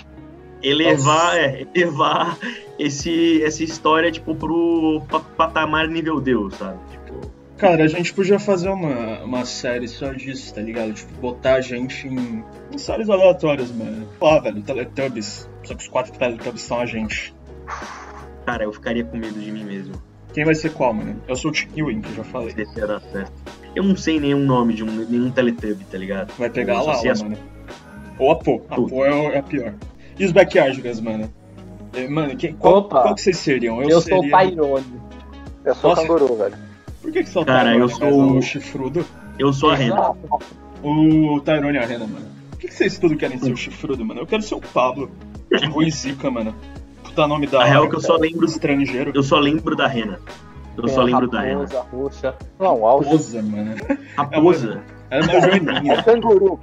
elevar, 0.63 1.37
é, 1.37 1.67
elevar 1.75 2.37
esse, 2.79 3.43
essa 3.43 3.63
história, 3.63 4.11
tipo, 4.11 4.33
pro 4.35 5.01
pa- 5.09 5.19
patamar 5.19 5.87
nível 5.87 6.19
Deus, 6.19 6.55
sabe? 6.55 6.79
Tipo, 6.91 7.00
Cara, 7.61 7.83
a 7.83 7.87
gente 7.87 8.11
podia 8.11 8.39
fazer 8.39 8.69
uma, 8.69 9.19
uma 9.23 9.45
série 9.45 9.87
só 9.87 10.11
disso, 10.13 10.51
tá 10.53 10.61
ligado? 10.61 10.93
Tipo, 10.93 11.13
botar 11.21 11.53
a 11.55 11.61
gente 11.61 12.07
em, 12.07 12.43
em 12.73 12.77
séries 12.79 13.07
aleatórias, 13.07 13.69
mano. 13.71 14.07
Ah, 14.19 14.39
velho, 14.39 14.63
Teletubbies. 14.63 15.47
Só 15.63 15.75
que 15.75 15.83
os 15.83 15.87
quatro 15.87 16.11
Teletubbies 16.17 16.63
são 16.63 16.79
a 16.79 16.87
gente. 16.87 17.35
cara, 18.47 18.63
eu 18.63 18.73
ficaria 18.73 19.03
com 19.05 19.15
medo 19.15 19.39
de 19.39 19.51
mim 19.51 19.63
mesmo. 19.63 19.93
Quem 20.33 20.43
vai 20.43 20.55
ser 20.55 20.71
qual, 20.73 20.91
mano? 20.91 21.21
Eu 21.27 21.35
sou 21.35 21.51
o 21.51 21.53
Tiki 21.53 21.83
Wink, 21.83 22.09
eu 22.09 22.15
já 22.15 22.23
falei. 22.23 22.49
Se 22.49 22.61
esse 22.63 22.81
dar 22.81 22.99
certo. 22.99 23.31
Eu 23.75 23.83
não 23.83 23.95
sei 23.95 24.19
nenhum 24.19 24.39
nome 24.39 24.73
de 24.73 24.83
um, 24.83 24.87
nenhum 24.87 25.29
Teletubby, 25.29 25.83
tá 25.85 25.99
ligado? 25.99 26.33
Vai 26.39 26.49
pegar 26.49 26.73
a 26.73 26.81
Eu 26.81 26.85
Lala, 26.87 27.11
as- 27.11 27.21
mano. 27.21 27.37
Ou 28.17 28.31
a 28.31 28.35
Pô. 28.37 28.61
A 28.69 28.75
Pô 28.75 29.05
é, 29.05 29.13
o- 29.13 29.31
é 29.33 29.37
a 29.37 29.43
pior. 29.43 29.75
E 30.17 30.25
os 30.25 30.31
Backyardigans, 30.31 30.99
mano? 30.99 31.31
Mano, 32.09 32.35
quem, 32.35 32.53
qual, 32.55 32.77
Opa. 32.77 33.01
qual 33.03 33.13
que 33.15 33.21
vocês 33.21 33.37
seriam? 33.37 33.83
Eu, 33.83 34.01
sou 34.01 34.19
o 34.19 34.23
seria... 34.23 34.37
Tyrone. 34.49 35.01
Eu 35.63 35.75
sou 35.75 35.89
Nossa. 35.91 36.01
canguru, 36.01 36.35
velho. 36.37 36.70
Por 37.01 37.11
que, 37.11 37.23
que 37.23 37.29
só 37.29 37.41
o 37.41 37.45
Cara, 37.45 37.73
eu 37.73 37.79
mas 37.87 37.95
sou- 37.97 38.37
o 38.37 38.41
chifrudo? 38.41 39.05
Eu 39.39 39.51
sou 39.53 39.69
a 39.71 39.75
Rena. 39.75 40.11
O 40.83 41.39
Tyrone 41.41 41.77
e 41.77 41.79
a 41.79 41.85
Rena, 41.85 42.05
mano. 42.07 42.25
Por 42.51 42.59
que, 42.59 42.67
que 42.67 42.73
vocês 42.73 42.97
tudo 42.97 43.15
querem 43.17 43.37
ser 43.39 43.51
o 43.51 43.57
chifrudo, 43.57 44.03
mano? 44.05 44.21
Eu 44.21 44.27
quero 44.27 44.41
ser 44.43 44.55
o 44.55 44.61
Pablo. 44.61 45.09
O 45.75 45.89
Zica, 45.89 46.29
mano. 46.29 46.53
Puta 47.03 47.27
nome 47.27 47.47
da 47.47 47.61
A 47.61 47.65
real 47.65 47.85
é 47.85 47.89
que 47.89 47.95
eu 47.95 48.01
só 48.01 48.15
lembro, 48.15 48.45
estrangeiro. 48.45 49.11
eu 49.13 49.23
só 49.23 49.37
lembro 49.39 49.75
da 49.75 49.87
Rena. 49.87 50.19
Eu 50.77 50.87
só 50.87 51.01
a 51.01 51.03
lembro 51.03 51.27
da 51.29 51.41
Rena. 51.41 51.61
raposa, 51.65 51.81
roxa. 51.91 52.35
Não, 52.59 52.79
o 52.79 52.87
auge 52.87 53.05
Raposa, 53.09 53.41
mano. 53.41 53.75
Raposa. 54.15 54.81
Era 55.09 55.23
uma 55.25 55.33
é 55.33 55.41
joaninha. 55.41 56.03
canguru. 56.03 56.59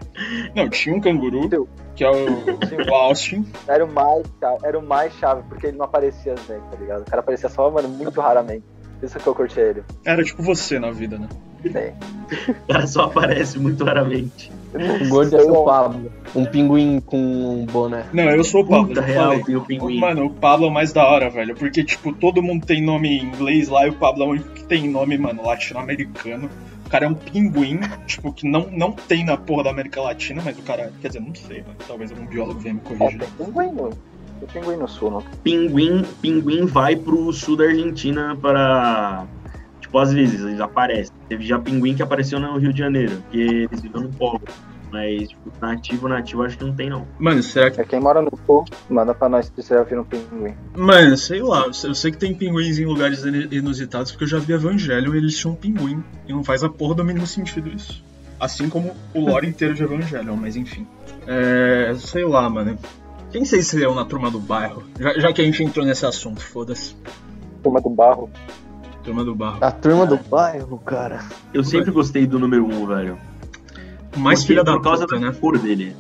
Não, 0.57 0.69
tinha 0.71 0.97
um 0.97 1.01
canguru, 1.01 1.69
que 1.95 2.03
é 2.03 2.11
o, 2.11 2.91
o 2.91 2.95
Austin. 2.95 3.45
Era 3.67 3.85
o 3.85 3.93
mais 3.93 4.25
chave, 4.41 4.59
era 4.67 4.79
o 4.79 4.83
mais 4.83 5.13
chave, 5.15 5.43
porque 5.49 5.67
ele 5.67 5.77
não 5.77 5.85
aparecia 5.85 6.35
bem, 6.49 6.59
tá 6.71 6.77
ligado? 6.81 7.03
O 7.03 7.05
cara 7.05 7.21
aparecia 7.21 7.51
só, 7.51 7.71
mano, 7.71 7.89
muito 7.89 8.19
raramente. 8.23 8.65
Isso 9.03 9.19
que 9.19 9.27
eu 9.27 9.35
curti 9.35 9.61
ele. 9.61 9.83
Era 10.05 10.25
tipo 10.25 10.43
você 10.43 10.79
na 10.79 10.91
vida, 10.91 11.19
né? 11.19 11.29
Sim. 11.63 12.51
O 12.51 12.73
cara 12.73 12.87
só 12.87 13.03
aparece 13.05 13.59
muito 13.59 13.85
raramente. 13.85 14.51
O 14.75 15.09
gordo 15.09 15.37
é 15.37 15.43
o 15.43 15.65
Pablo. 15.65 16.13
Um 16.35 16.45
pinguim 16.45 17.01
com 17.01 17.17
um 17.19 17.65
boné. 17.67 18.05
Não, 18.13 18.25
eu 18.25 18.45
sou 18.45 18.63
o 18.63 18.67
Pablo, 18.67 18.89
Puta 18.89 19.01
real, 19.01 19.31
falei. 19.31 19.45
tem 19.45 19.57
o 19.57 19.61
pinguim. 19.63 19.99
Mano, 19.99 20.27
o 20.27 20.31
Pablo 20.31 20.67
é 20.67 20.69
o 20.69 20.73
mais 20.73 20.93
da 20.93 21.07
hora, 21.07 21.31
velho. 21.31 21.55
Porque, 21.57 21.83
tipo, 21.85 22.13
todo 22.13 22.43
mundo 22.43 22.67
tem 22.67 22.83
nome 22.85 23.09
em 23.09 23.25
inglês 23.25 23.69
lá 23.69 23.87
e 23.87 23.91
o 23.91 23.95
Pablo 23.95 24.25
é 24.25 24.27
o 24.27 24.31
único 24.31 24.49
que 24.51 24.65
tem 24.65 24.89
nome, 24.89 25.17
mano, 25.17 25.43
latino-americano. 25.45 26.51
O 26.87 26.91
cara 26.91 27.05
é 27.07 27.09
um 27.09 27.15
pinguim, 27.15 27.81
tipo, 28.07 28.33
que 28.33 28.49
não, 28.49 28.69
não 28.71 28.93
tem 28.93 29.25
na 29.25 29.37
porra 29.37 29.65
da 29.65 29.71
América 29.71 30.01
Latina, 30.01 30.43
mas 30.45 30.59
o 30.59 30.63
cara. 30.63 30.93
Quer 31.01 31.09
dizer, 31.09 31.21
não 31.21 31.35
sei, 31.35 31.63
mano. 31.63 31.77
Talvez 31.87 32.11
algum 32.11 32.27
biólogo 32.27 32.61
venha 32.61 32.75
me 32.75 32.81
É, 32.81 32.89
corrigir. 32.97 33.19
tem 33.21 33.47
pinguim 33.47 33.73
no, 33.73 33.91
tem 34.39 34.63
pinguim 34.63 34.77
no 34.77 34.89
sul, 34.89 35.11
não? 35.11 35.23
Pinguim, 35.43 36.05
pinguim 36.21 36.67
vai 36.67 36.97
pro 36.97 37.33
sul 37.33 37.57
da 37.57 37.65
Argentina 37.65 38.37
para. 38.41 39.27
Tipo, 39.81 39.99
às 39.99 40.13
vezes 40.13 40.41
eles 40.41 40.61
aparecem. 40.61 41.15
Teve 41.29 41.45
já 41.45 41.59
pinguim 41.59 41.95
que 41.95 42.03
apareceu 42.03 42.39
no 42.39 42.59
Rio 42.59 42.73
de 42.73 42.79
Janeiro, 42.79 43.17
porque 43.23 43.39
eles 43.39 43.81
vivem 43.81 44.03
no 44.03 44.09
polo. 44.11 44.41
Mas, 44.91 45.29
tipo, 45.29 45.53
nativo, 45.61 46.09
nativo, 46.09 46.43
acho 46.43 46.57
que 46.57 46.65
não 46.65 46.75
tem, 46.75 46.89
não. 46.89 47.07
Mano, 47.19 47.43
será 47.43 47.71
que. 47.71 47.81
É 47.81 47.85
quem 47.85 48.01
mora 48.01 48.23
no 48.23 48.31
sul, 48.47 48.65
manda 48.89 49.15
pra 49.15 49.29
nós 49.29 49.47
se 49.47 49.53
você 49.55 49.75
já 49.75 49.83
viu 49.83 50.01
um 50.01 50.05
pinguim. 50.05 50.55
Mano, 50.77 51.17
sei 51.17 51.43
lá. 51.43 51.67
Eu 51.67 51.95
sei 51.95 52.11
que 52.11 52.19
tem 52.19 52.35
pinguins 52.35 52.79
em 52.79 52.87
lugares 52.87 53.23
inusitados, 53.25 54.13
porque 54.13 54.25
eu 54.25 54.29
já 54.29 54.39
vi 54.39 54.53
Evangelho 54.55 55.15
e 55.15 55.19
eles 55.19 55.37
tinham 55.37 55.55
pinguim. 55.55 56.03
E 56.27 56.33
não 56.33 56.43
faz 56.43 56.65
a 56.65 56.69
porra 56.69 56.95
do 56.95 57.05
mínimo 57.05 57.27
sentido 57.27 57.69
isso. 57.69 58.03
Assim 58.41 58.69
como 58.69 58.95
o 59.13 59.21
lore 59.21 59.49
inteiro 59.49 59.75
de 59.75 59.83
Evangelho, 59.83 60.37
mas 60.37 60.57
enfim. 60.57 60.87
É. 61.27 61.95
Sei 61.99 62.25
lá, 62.25 62.49
mano. 62.49 62.79
Quem 63.31 63.45
vocês 63.45 63.67
seriam 63.67 63.95
na 63.95 64.05
turma 64.05 64.31
do 64.31 64.39
bairro? 64.41 64.85
Já, 64.99 65.13
já 65.19 65.33
que 65.33 65.43
a 65.43 65.45
gente 65.45 65.63
entrou 65.63 65.85
nesse 65.85 66.07
assunto, 66.07 66.41
foda-se. 66.41 66.97
Turma 67.63 67.81
do 67.81 67.91
barro. 67.91 68.31
Turma 69.05 69.25
do 69.25 69.35
barro. 69.35 69.59
A 69.61 69.71
turma 69.71 70.07
do 70.07 70.17
bairro, 70.17 70.79
cara. 70.79 71.25
Eu 71.53 71.63
sempre 71.63 71.91
gostei 71.91 72.27
do 72.27 72.39
número 72.39 72.65
1, 72.67 72.83
um, 72.83 72.87
velho. 72.87 73.19
Mais 74.17 74.41
Porque 74.41 74.53
filha 74.55 74.65
da 74.65 74.73
por 74.73 74.83
causa 74.83 75.07
puta, 75.07 75.21
da 75.21 75.27
né? 75.31 75.37
cor 75.39 75.59
dele. 75.59 75.95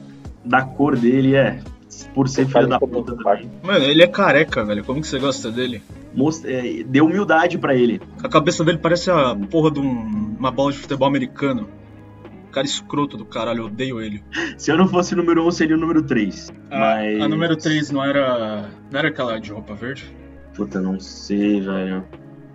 Da 0.44 0.62
cor 0.62 0.96
dele, 0.96 1.34
é. 1.34 1.60
Por 2.14 2.28
ser 2.28 2.46
filho 2.46 2.66
da 2.66 2.78
puta 2.78 3.14
também. 3.14 3.50
Mano, 3.62 3.84
ele 3.84 4.02
é 4.02 4.06
careca, 4.06 4.64
velho. 4.64 4.84
Como 4.84 5.00
que 5.00 5.06
você 5.06 5.18
gosta 5.18 5.50
dele? 5.50 5.82
Most- 6.14 6.46
é, 6.46 6.82
deu 6.84 7.04
humildade 7.06 7.58
pra 7.58 7.74
ele. 7.74 8.00
A 8.22 8.28
cabeça 8.28 8.64
dele 8.64 8.78
parece 8.78 9.10
a 9.10 9.36
porra 9.50 9.70
de 9.70 9.80
um- 9.80 10.34
uma 10.38 10.50
bola 10.50 10.72
de 10.72 10.78
futebol 10.78 11.06
americano. 11.06 11.68
Cara 12.52 12.66
escroto 12.66 13.16
do 13.16 13.24
caralho, 13.24 13.60
eu 13.60 13.66
odeio 13.66 14.00
ele. 14.00 14.22
Se 14.56 14.70
eu 14.70 14.76
não 14.76 14.88
fosse 14.88 15.14
o 15.14 15.16
número 15.16 15.44
1, 15.44 15.46
um, 15.46 15.50
seria 15.50 15.76
o 15.76 15.78
número 15.78 16.02
3. 16.02 16.52
A, 16.70 16.78
Mas. 16.78 17.20
a 17.20 17.28
número 17.28 17.56
3 17.56 17.90
não 17.90 18.04
era. 18.04 18.68
Não 18.90 18.98
era 18.98 19.08
aquela 19.08 19.38
de 19.38 19.52
roupa 19.52 19.74
verde? 19.74 20.04
Puta, 20.54 20.80
não 20.80 20.98
sei, 20.98 21.60
velho. 21.60 22.04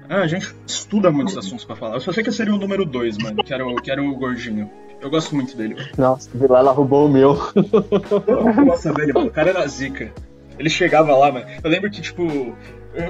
Ah, 0.10 0.22
a 0.22 0.28
gente 0.28 0.54
estuda 0.68 1.10
muitos 1.10 1.38
assuntos 1.38 1.64
pra 1.64 1.76
falar. 1.76 1.96
Eu 1.96 2.02
só 2.02 2.12
sei 2.12 2.24
que 2.24 2.30
eu 2.30 2.34
seria 2.34 2.54
o 2.54 2.58
número 2.58 2.86
2, 2.86 3.18
mano, 3.18 3.44
que 3.44 3.54
era, 3.54 3.66
o, 3.66 3.76
que 3.76 3.90
era 3.90 4.04
o 4.04 4.16
gordinho. 4.16 4.70
Eu 5.02 5.10
gosto 5.10 5.36
muito 5.36 5.56
dele. 5.56 5.76
Nossa, 5.98 6.30
o 6.34 6.40
Vilela 6.40 6.72
roubou 6.72 7.08
o 7.08 7.10
meu. 7.10 7.38
Eu 7.56 8.66
gosto 8.66 8.94
dele, 8.94 9.14
mano. 9.14 9.28
O 9.28 9.32
cara 9.32 9.50
era 9.50 9.68
zica. 9.68 10.14
Ele 10.58 10.70
chegava 10.70 11.16
lá, 11.16 11.32
mano. 11.32 11.46
Eu 11.64 11.70
lembro 11.70 11.90
que, 11.90 12.02
tipo, 12.02 12.56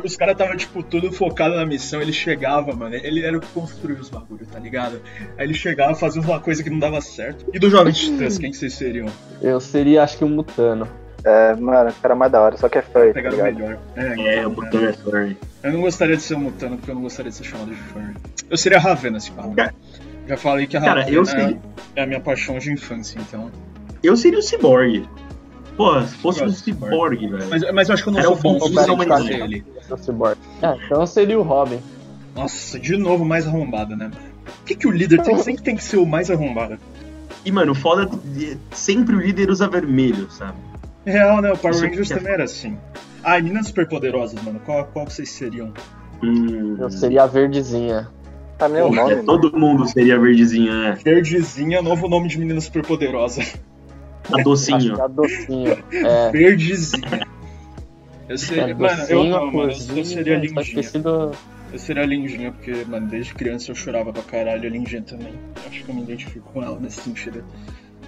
os 0.04 0.16
caras 0.16 0.36
tava, 0.38 0.56
tipo, 0.56 0.82
tudo 0.84 1.12
focado 1.12 1.56
na 1.56 1.66
missão. 1.66 2.02
Ele 2.02 2.14
chegava, 2.14 2.74
mano. 2.74 2.96
Ele 2.96 3.26
era 3.26 3.38
o 3.38 3.40
que 3.42 3.48
construía 3.48 3.98
os 4.00 4.10
bagulhos, 4.10 4.48
tá 4.48 4.60
ligado? 4.60 5.02
Aí 5.38 5.46
ele 5.46 5.54
chegava, 5.54 5.94
fazia 5.96 6.22
uma 6.22 6.40
coisa 6.40 6.64
que 6.64 6.70
não 6.70 6.80
dava 6.80 7.00
certo. 7.02 7.46
E 7.54 7.60
do 7.60 7.70
Jovem 7.70 7.92
Titãs, 7.94 8.38
quem 8.38 8.52
que 8.52 8.58
vocês 8.58 8.74
seriam? 8.74 9.08
Eu 9.42 9.60
seria, 9.60 10.04
acho 10.04 10.18
que 10.18 10.24
um 10.26 10.30
mutano. 10.30 10.88
É, 11.26 11.56
mano, 11.56 11.90
o 11.90 11.94
cara 12.02 12.14
é 12.14 12.18
mais 12.18 12.32
da 12.32 12.42
hora, 12.42 12.58
só 12.58 12.68
que 12.68 12.78
é 12.78 12.82
furry, 12.82 13.08
tá 13.08 13.14
Pegaram 13.14 13.38
melhor. 13.44 13.78
É, 13.96 14.40
É, 14.40 14.48
o 14.48 14.50
botão 14.50 14.84
é 14.86 14.92
furry. 14.92 15.38
Eu 15.64 15.72
não 15.72 15.82
gostaria 15.82 16.18
de 16.18 16.22
ser 16.22 16.36
um 16.36 16.40
mutano, 16.42 16.76
porque 16.76 16.92
eu 16.92 16.96
não 16.96 17.02
gostaria 17.02 17.30
de 17.32 17.38
ser 17.38 17.46
chamado 17.46 17.70
de 17.70 17.78
furry. 17.78 18.14
Eu 18.50 18.58
seria 18.58 18.78
a 18.78 18.82
Ravena, 18.82 19.20
se 19.22 19.32
fala. 19.32 19.54
Cara- 19.56 19.74
Já 20.28 20.36
falei 20.38 20.68
que 20.68 20.76
a 20.76 20.82
Cara, 20.82 21.00
Ravena 21.02 21.18
eu 21.18 21.26
seria, 21.26 21.58
é 21.96 22.04
a 22.04 22.06
minha 22.06 22.20
paixão 22.20 22.58
de 22.58 22.72
infância, 22.74 23.18
então. 23.22 23.50
eu 24.04 24.18
seria 24.18 24.38
o 24.40 24.42
Cyborg. 24.42 25.08
Pô, 25.76 26.00
se 26.02 26.16
fosse 26.18 26.44
um 26.44 26.50
Cyborg, 26.52 27.28
velho. 27.28 27.50
Mas, 27.50 27.72
mas 27.74 27.90
eu 27.90 27.94
acho 27.94 28.04
que 28.04 28.10
eu 28.10 28.14
não 28.14 28.20
Era 28.20 28.28
sou 28.30 28.38
o 28.38 28.42
bom 28.42 28.60
pra 28.98 29.22
ele. 29.22 29.64
É, 30.62 30.76
então 30.86 31.06
seria 31.06 31.40
o 31.40 31.44
Robin. 31.44 31.80
Nossa, 32.36 32.80
de 32.80 32.96
novo 32.98 33.24
mais 33.26 33.48
arrombado, 33.48 33.96
né? 33.96 34.12
Por 34.46 34.66
que, 34.66 34.76
que 34.76 34.88
o 34.88 34.92
líder 34.92 35.22
tem- 35.22 35.38
sempre 35.38 35.64
tem 35.64 35.76
que 35.76 35.84
ser 35.84 35.98
o 35.98 36.06
mais 36.06 36.30
arrombado? 36.30 36.78
E, 37.46 37.52
mano, 37.52 37.72
o 37.74 37.76
foda 37.76 38.06
de- 38.24 38.58
sempre 38.72 39.16
o 39.16 39.20
líder 39.20 39.50
usa 39.50 39.68
vermelho, 39.68 40.30
sabe? 40.32 40.58
Real, 41.06 41.42
né? 41.42 41.52
O 41.52 41.58
Power 41.58 41.76
Isso 41.76 41.86
Rangers 41.86 42.12
aqui 42.12 42.14
é- 42.14 42.18
também 42.18 42.34
era 42.34 42.44
assim. 42.46 42.78
Ah, 43.24 43.38
e 43.40 43.42
meninas 43.42 43.68
superpoderosas, 43.68 44.42
mano. 44.42 44.60
Qual, 44.66 44.86
qual 44.86 45.06
vocês 45.06 45.32
seriam? 45.32 45.74
Hum, 46.24 46.78
Eu 46.80 46.90
seria 46.90 47.24
a 47.24 47.28
verdezinha. 47.28 48.10
Tá 48.58 48.70
meu 48.70 48.88
Porra, 48.88 49.02
nome, 49.02 49.12
é, 49.14 49.16
mano. 49.18 49.26
todo 49.28 49.58
mundo 49.60 49.88
seria 49.88 50.18
verdezinha, 50.20 50.72
né? 50.72 50.98
Verdezinha, 51.04 51.82
novo 51.82 52.08
nome 52.08 52.28
de 52.30 52.38
menina 52.40 52.62
superpoderosa. 52.62 53.42
A 54.32 54.42
docinho. 54.44 55.02
a 55.02 55.08
docinho. 55.08 55.78
É. 55.92 56.32
Verdezinha. 56.32 57.28
Eu 58.30 58.36
A 58.36 58.38
seria. 58.38 58.76
Mano, 58.76 59.04
eu 59.10 59.24
não, 59.26 59.38
a 59.38 59.52
mano. 59.52 59.72
Eu, 59.72 60.06
seria 60.06 60.36
só 60.38 60.42
lindinha. 60.42 60.62
esqueci 60.62 61.00
do... 61.00 61.32
Eu 61.74 61.80
seria 61.80 62.06
lindinha, 62.06 62.52
porque, 62.52 62.86
mano, 62.88 63.08
desde 63.08 63.34
criança 63.34 63.72
eu 63.72 63.76
chorava 63.76 64.14
pra 64.14 64.22
caralho. 64.24 64.68
A 64.68 64.70
lindinha 64.72 65.02
também. 65.02 65.34
Acho 65.68 65.84
que 65.84 65.90
eu 65.90 65.96
me 65.96 66.04
identifico 66.04 66.52
com 66.54 66.64
ela 66.64 66.80
nesse 66.80 67.02
sentido. 67.02 67.44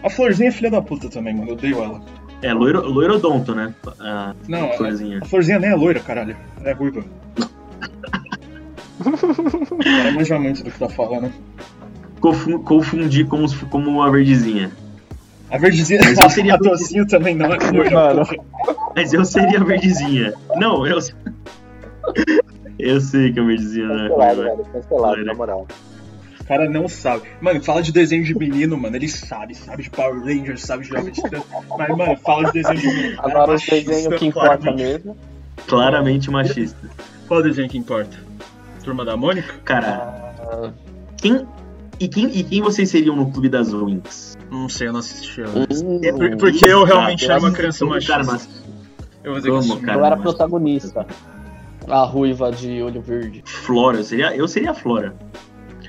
A 0.03 0.09
florzinha 0.09 0.49
é 0.49 0.51
filha 0.51 0.69
da 0.71 0.81
puta 0.81 1.09
também, 1.09 1.33
mano. 1.33 1.49
Eu 1.49 1.53
odeio 1.53 1.83
ela. 1.83 2.01
É, 2.41 2.53
loiro, 2.53 2.87
loirodonto, 2.87 3.55
né? 3.55 3.73
A 3.99 4.35
Não, 4.47 4.69
a, 4.69 4.73
florzinha. 4.73 5.19
a 5.21 5.25
florzinha 5.25 5.57
nem 5.59 5.71
é 5.71 5.75
loira, 5.75 5.99
caralho. 5.99 6.37
Ela 6.61 6.69
é 6.69 6.73
ruiva. 6.73 7.03
Ela 9.85 10.11
manja 10.11 10.39
muito 10.39 10.63
do 10.63 10.71
que 10.71 10.79
tá 10.79 10.89
falando. 10.89 11.31
Confu- 12.19 12.59
Confundir 12.59 13.27
como, 13.27 13.45
como 13.67 14.01
a 14.01 14.09
verdezinha. 14.09 14.71
A 15.51 15.57
verdezinha, 15.57 15.99
Mas 16.03 16.17
eu 16.19 16.29
seria 16.29 16.53
a 16.55 16.57
docinho 16.57 17.07
também 17.07 17.35
não 17.35 17.45
é 17.53 17.57
Mano. 17.91 18.23
Mas 18.95 19.13
eu 19.13 19.23
seria 19.25 19.59
a 19.59 19.63
verdezinha. 19.63 20.33
Não, 20.55 20.85
eu. 20.85 20.97
Eu 22.77 22.99
sei 22.99 23.31
que 23.31 23.39
a 23.39 23.43
verdezinha 23.43 23.87
não 23.87 23.95
é 23.95 24.09
Cancelado, 24.09 24.35
ruiva. 24.41 24.55
velho. 24.57 24.65
Cancelado, 24.73 25.25
na 25.25 25.33
moral. 25.33 25.67
O 26.41 26.43
cara 26.43 26.69
não 26.69 26.87
sabe. 26.89 27.23
Mano, 27.39 27.63
fala 27.63 27.81
de 27.81 27.91
desenho 27.93 28.23
de 28.23 28.35
menino, 28.37 28.77
mano. 28.77 28.95
Ele 28.97 29.07
sabe. 29.07 29.55
Sabe 29.55 29.83
de 29.83 29.89
Power 29.89 30.19
Rangers, 30.21 30.61
sabe 30.61 30.83
de 30.83 30.89
Jovem 30.89 31.11
Titã. 31.13 31.41
Mas, 31.77 31.87
mano, 31.97 32.17
fala 32.17 32.45
de 32.51 32.61
desenho 32.61 32.77
de 32.79 32.87
menino. 32.87 33.15
Agora 33.19 33.45
o 33.45 33.47
machista, 33.53 33.75
desenho 33.75 34.11
que 34.17 34.25
importa 34.27 34.57
claramente. 34.57 34.83
mesmo. 34.83 35.17
Claramente 35.67 36.29
machista. 36.29 36.77
Qual 37.29 37.41
desenho 37.41 37.69
que 37.69 37.77
importa? 37.77 38.17
Turma 38.83 39.05
da 39.05 39.15
Mônica? 39.15 39.53
Cara, 39.63 40.35
Ah, 40.41 40.69
quem. 41.17 41.47
E 41.97 42.09
quem, 42.09 42.25
e 42.27 42.43
quem 42.43 42.61
vocês 42.61 42.89
seriam 42.89 43.15
no 43.15 43.31
Clube 43.31 43.47
das 43.47 43.73
Winx? 43.73 44.34
Não 44.51 44.69
sei, 44.69 44.87
eu 44.87 44.93
não 44.93 44.99
assisti. 44.99 45.41
Hum, 45.41 45.99
É 46.03 46.11
por- 46.11 46.37
porque 46.37 46.65
eu 46.65 46.83
realmente 46.83 47.21
Cara, 47.27 47.33
era 47.39 47.43
uma 47.43 47.51
criança 47.51 47.85
machista. 47.85 48.13
cara 48.13 48.23
machista. 48.25 48.65
Eu 49.23 49.31
vou 49.31 49.39
dizer 49.41 49.51
que 49.51 49.71
eu 49.77 49.81
cara? 49.85 49.99
eu 49.99 50.05
era 50.05 50.15
mas- 50.15 50.23
protagonista. 50.23 51.05
A 51.87 52.03
ruiva 52.03 52.51
de 52.51 52.81
olho 52.81 53.01
verde. 53.01 53.43
Flora, 53.45 53.97
eu 53.97 54.03
seria, 54.03 54.35
eu 54.35 54.47
seria 54.47 54.71
a 54.71 54.73
Flora. 54.73 55.15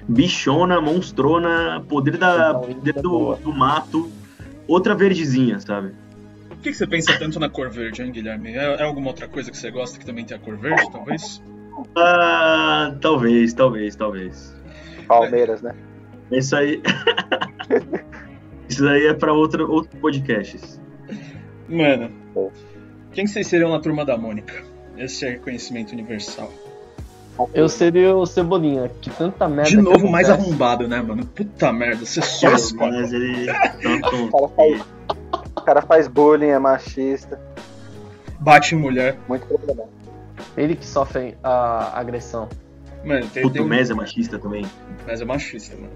Bichona, 0.09 0.81
monstrona, 0.81 1.83
poder, 1.89 2.17
da, 2.19 2.55
poder 2.55 2.97
é 2.97 3.01
do, 3.03 3.35
do 3.37 3.53
mato, 3.53 4.11
outra 4.69 4.95
verdezinha, 4.95 5.59
sabe? 5.59 5.93
Por 6.49 6.59
que, 6.59 6.71
que 6.71 6.75
você 6.75 6.87
pensa 6.87 7.19
tanto 7.19 7.41
na 7.41 7.49
cor 7.49 7.71
verde, 7.71 8.03
hein, 8.03 8.13
Guilherme? 8.13 8.51
É, 8.55 8.75
é 8.77 8.83
alguma 8.83 9.09
outra 9.09 9.27
coisa 9.27 9.51
que 9.51 9.57
você 9.57 9.71
gosta 9.71 9.99
que 9.99 10.05
também 10.05 10.25
tem 10.25 10.37
a 10.37 10.41
cor 10.41 10.57
verde, 10.57 10.83
talvez? 10.93 11.43
Ah, 11.97 12.95
talvez, 13.01 13.53
talvez, 13.55 13.97
talvez. 13.97 14.55
Palmeiras, 15.09 15.63
né? 15.63 15.75
Isso 16.31 16.55
aí. 16.57 16.83
Isso 18.69 18.87
aí 18.87 19.07
é 19.07 19.15
pra 19.15 19.33
outro, 19.33 19.71
outro 19.71 19.99
podcast. 19.99 20.59
Mano, 21.69 22.11
quem 23.13 23.27
vocês 23.27 23.47
seriam 23.47 23.71
na 23.71 23.81
turma 23.81 24.05
da 24.05 24.17
Mônica? 24.17 24.63
Esse 24.97 25.27
é 25.27 25.31
reconhecimento 25.31 25.93
universal. 25.93 26.53
Eu 27.53 27.69
seria 27.69 28.17
o 28.17 28.25
Cebolinha, 28.25 28.91
que 29.01 29.11
tanta 29.11 29.47
merda. 29.47 29.71
De 29.71 29.77
novo, 29.77 30.09
mais 30.09 30.31
arrombado, 30.31 30.89
né, 30.89 31.03
mano? 31.03 31.27
Puta 31.27 31.71
merda, 31.71 32.07
você 32.07 32.23
só 32.23 32.55
escolhe. 32.55 33.03
Mas 33.03 33.13
ele. 33.13 33.47
Tanto, 33.83 34.25
O 34.25 34.31
cara 34.31 34.49
faz, 34.49 34.83
cara 35.67 35.83
faz 35.83 36.09
bullying, 36.09 36.49
é 36.49 36.59
machista. 36.59 37.39
Bate 38.41 38.75
em 38.75 38.79
mulher. 38.79 39.19
Muito 39.29 39.47
problemático. 39.47 39.91
Ele 40.57 40.77
que 40.77 40.87
sofre 40.87 41.37
a 41.43 41.99
agressão. 41.99 42.49
Mano, 43.05 43.27
tem, 43.29 43.43
Puta, 43.43 43.55
tem 43.55 43.63
o 43.63 43.65
um... 43.65 43.69
Mes 43.69 43.91
é 43.91 43.95
machista 43.95 44.39
também. 44.39 44.65
Mas 45.07 45.21
é 45.21 45.25
machista, 45.25 45.77
mano. 45.77 45.93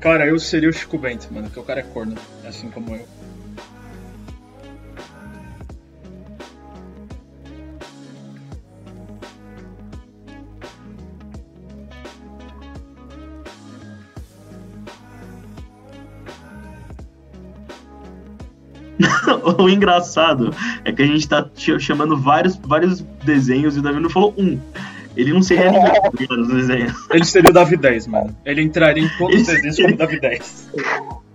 Cara, 0.00 0.26
eu 0.26 0.38
seria 0.38 0.70
o 0.70 0.72
Chico 0.72 0.98
Bento, 0.98 1.32
mano, 1.32 1.48
porque 1.48 1.60
o 1.60 1.64
cara 1.64 1.80
é 1.80 1.82
corno, 1.82 2.14
assim 2.42 2.70
como 2.70 2.94
eu. 2.96 3.06
o 19.58 19.68
engraçado 19.68 20.50
é 20.84 20.92
que 20.92 21.02
a 21.02 21.06
gente 21.06 21.28
tá 21.28 21.48
ch- 21.54 21.78
chamando 21.80 22.16
vários, 22.16 22.56
vários 22.56 23.00
desenhos 23.22 23.76
e 23.76 23.80
o 23.80 23.82
Davi 23.82 24.00
não 24.00 24.08
falou 24.10 24.34
um. 24.38 24.60
Ele 25.16 25.32
não 25.32 25.42
seria 25.42 25.70
ninguém 25.70 25.92
tá 25.92 26.10
ligado, 26.18 26.36
nos 26.36 26.48
desenhos. 26.48 27.10
Ele 27.10 27.24
seria 27.24 27.50
o 27.50 27.52
Davi 27.52 27.76
10, 27.76 28.06
mano. 28.08 28.36
Ele 28.44 28.62
entraria 28.62 29.04
em 29.04 29.08
todos 29.16 29.40
os 29.40 29.46
desenhos 29.46 29.76
como 29.76 29.96
Davi 29.96 30.20
10. 30.20 30.70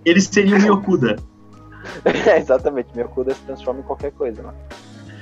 Ele 0.04 0.20
seria 0.20 0.56
o 0.56 0.60
Miokuda. 0.60 1.16
É, 2.04 2.38
exatamente, 2.38 2.88
meu 2.94 3.08
Kuda 3.08 3.34
se 3.34 3.40
transforma 3.42 3.80
em 3.80 3.82
qualquer 3.82 4.12
coisa, 4.12 4.40
mano. 4.40 4.56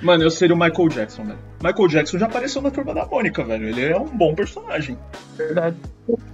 Mano, 0.03 0.25
eu 0.25 0.31
seria 0.31 0.55
o 0.55 0.59
Michael 0.59 0.89
Jackson, 0.89 1.25
velho. 1.25 1.39
Michael 1.63 1.89
Jackson 1.89 2.19
já 2.19 2.27
apareceu 2.27 2.63
na 2.63 2.71
turma 2.71 2.95
da 2.95 3.07
Mônica, 3.07 3.43
velho. 3.45 3.69
Ele 3.69 3.85
é 3.87 3.99
um 3.99 4.07
bom 4.07 4.35
personagem. 4.35 4.97
Verdade. 5.37 5.77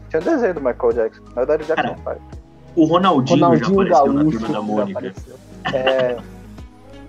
Tinha 0.08 0.22
desenho 0.22 0.54
do 0.54 0.60
Michael 0.60 0.92
Jackson. 0.92 1.22
Na 1.28 1.34
verdade, 1.44 1.62
o 1.62 1.66
Jackson 1.66 1.82
Cara, 1.82 1.96
faz. 1.98 2.18
O 2.76 2.84
Ronaldinho, 2.84 3.40
Ronaldinho 3.40 3.86
já 3.88 3.96
apareceu 3.96 4.12
na 4.12 4.22
Gaúcho 4.22 4.38
turma 4.38 4.48
da 4.48 4.54
já 4.54 4.62
Mônica. 4.62 5.14
É. 5.72 6.16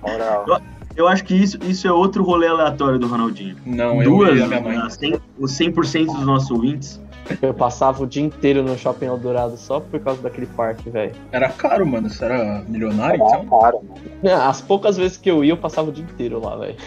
Moral. 0.02 0.46
Eu 0.48 0.77
acho 1.06 1.26
que 1.26 1.36
isso, 1.36 1.60
isso 1.68 1.86
é 1.86 1.92
outro 1.92 2.24
rolê 2.24 2.48
aleatório 2.48 2.98
do 2.98 3.08
Ronaldinho. 3.08 3.58
Não, 3.66 4.02
eu 4.02 4.10
Duas, 4.10 4.40
e 4.40 4.42
a 4.42 4.48
minha 4.48 4.62
mãe. 4.62 4.78
ah, 4.78 4.90
100 4.90 5.20
os 5.38 5.52
100% 5.52 6.06
dos 6.06 6.26
nossos 6.26 6.50
ouvintes. 6.50 7.02
Eu 7.42 7.54
passava 7.54 8.04
o 8.04 8.08
dia 8.08 8.24
inteiro 8.24 8.64
no 8.64 8.78
Shopping 8.78 9.08
Eldorado 9.08 9.58
só 9.58 9.82
por 9.82 10.00
causa 10.00 10.22
daquele 10.22 10.46
parque, 10.46 10.90
velho. 10.90 11.12
Era 11.30 11.50
caro, 11.50 11.86
mano. 11.86 12.10
Você 12.10 12.24
era 12.24 12.64
milionário, 12.70 13.22
Ah, 13.22 13.42
então? 13.44 13.60
cara, 13.60 13.76
mano. 14.24 14.42
As 14.44 14.62
poucas 14.62 14.96
vezes 14.96 15.18
que 15.18 15.30
eu 15.30 15.44
ia, 15.44 15.52
eu 15.52 15.58
passava 15.58 15.90
o 15.90 15.92
dia 15.92 16.06
inteiro 16.06 16.40
lá, 16.42 16.56
velho. 16.56 16.78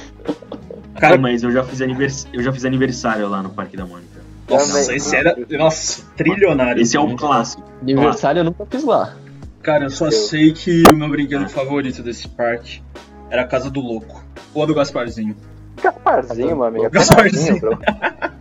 Cara, 0.99 1.19
mas 1.19 1.43
eu 1.43 1.51
já, 1.51 1.63
fiz 1.63 1.83
anivers... 1.83 2.27
eu 2.33 2.43
já 2.43 2.51
fiz 2.53 2.65
aniversário 2.65 3.29
lá 3.29 3.43
no 3.43 3.51
Parque 3.51 3.77
da 3.77 3.85
Mônica. 3.85 4.21
nossa, 4.49 4.81
também. 4.81 4.97
esse 4.97 5.15
era. 5.15 5.37
Nossa, 5.51 6.03
trilionário. 6.17 6.81
Esse 6.83 6.97
é 6.97 7.01
o 7.01 7.09
Gente. 7.09 7.19
clássico. 7.19 7.63
Aniversário 7.83 8.41
eu 8.41 8.45
nunca 8.45 8.67
fiz 8.67 8.83
lá. 8.83 9.15
Cara, 9.63 9.85
eu 9.85 9.91
só 9.91 10.07
Eu. 10.07 10.13
sei 10.13 10.53
que 10.53 10.83
o 10.91 10.97
meu 10.97 11.09
brinquedo 11.11 11.47
favorito 11.51 12.03
desse 12.03 12.27
parque 12.29 12.83
era 13.31 13.43
a 13.43 13.47
Casa 13.47 13.71
do 13.71 13.81
Louco. 13.81 14.23
Ou 14.55 14.63
a 14.63 14.67
do 14.67 14.75
Gasparzinho. 14.75 15.37
Gasparzinho, 15.83 16.57
meu 16.57 16.65
amigo. 16.65 16.87
é 16.87 16.91
Gasparzinho. 16.91 17.61
bro. 17.61 17.79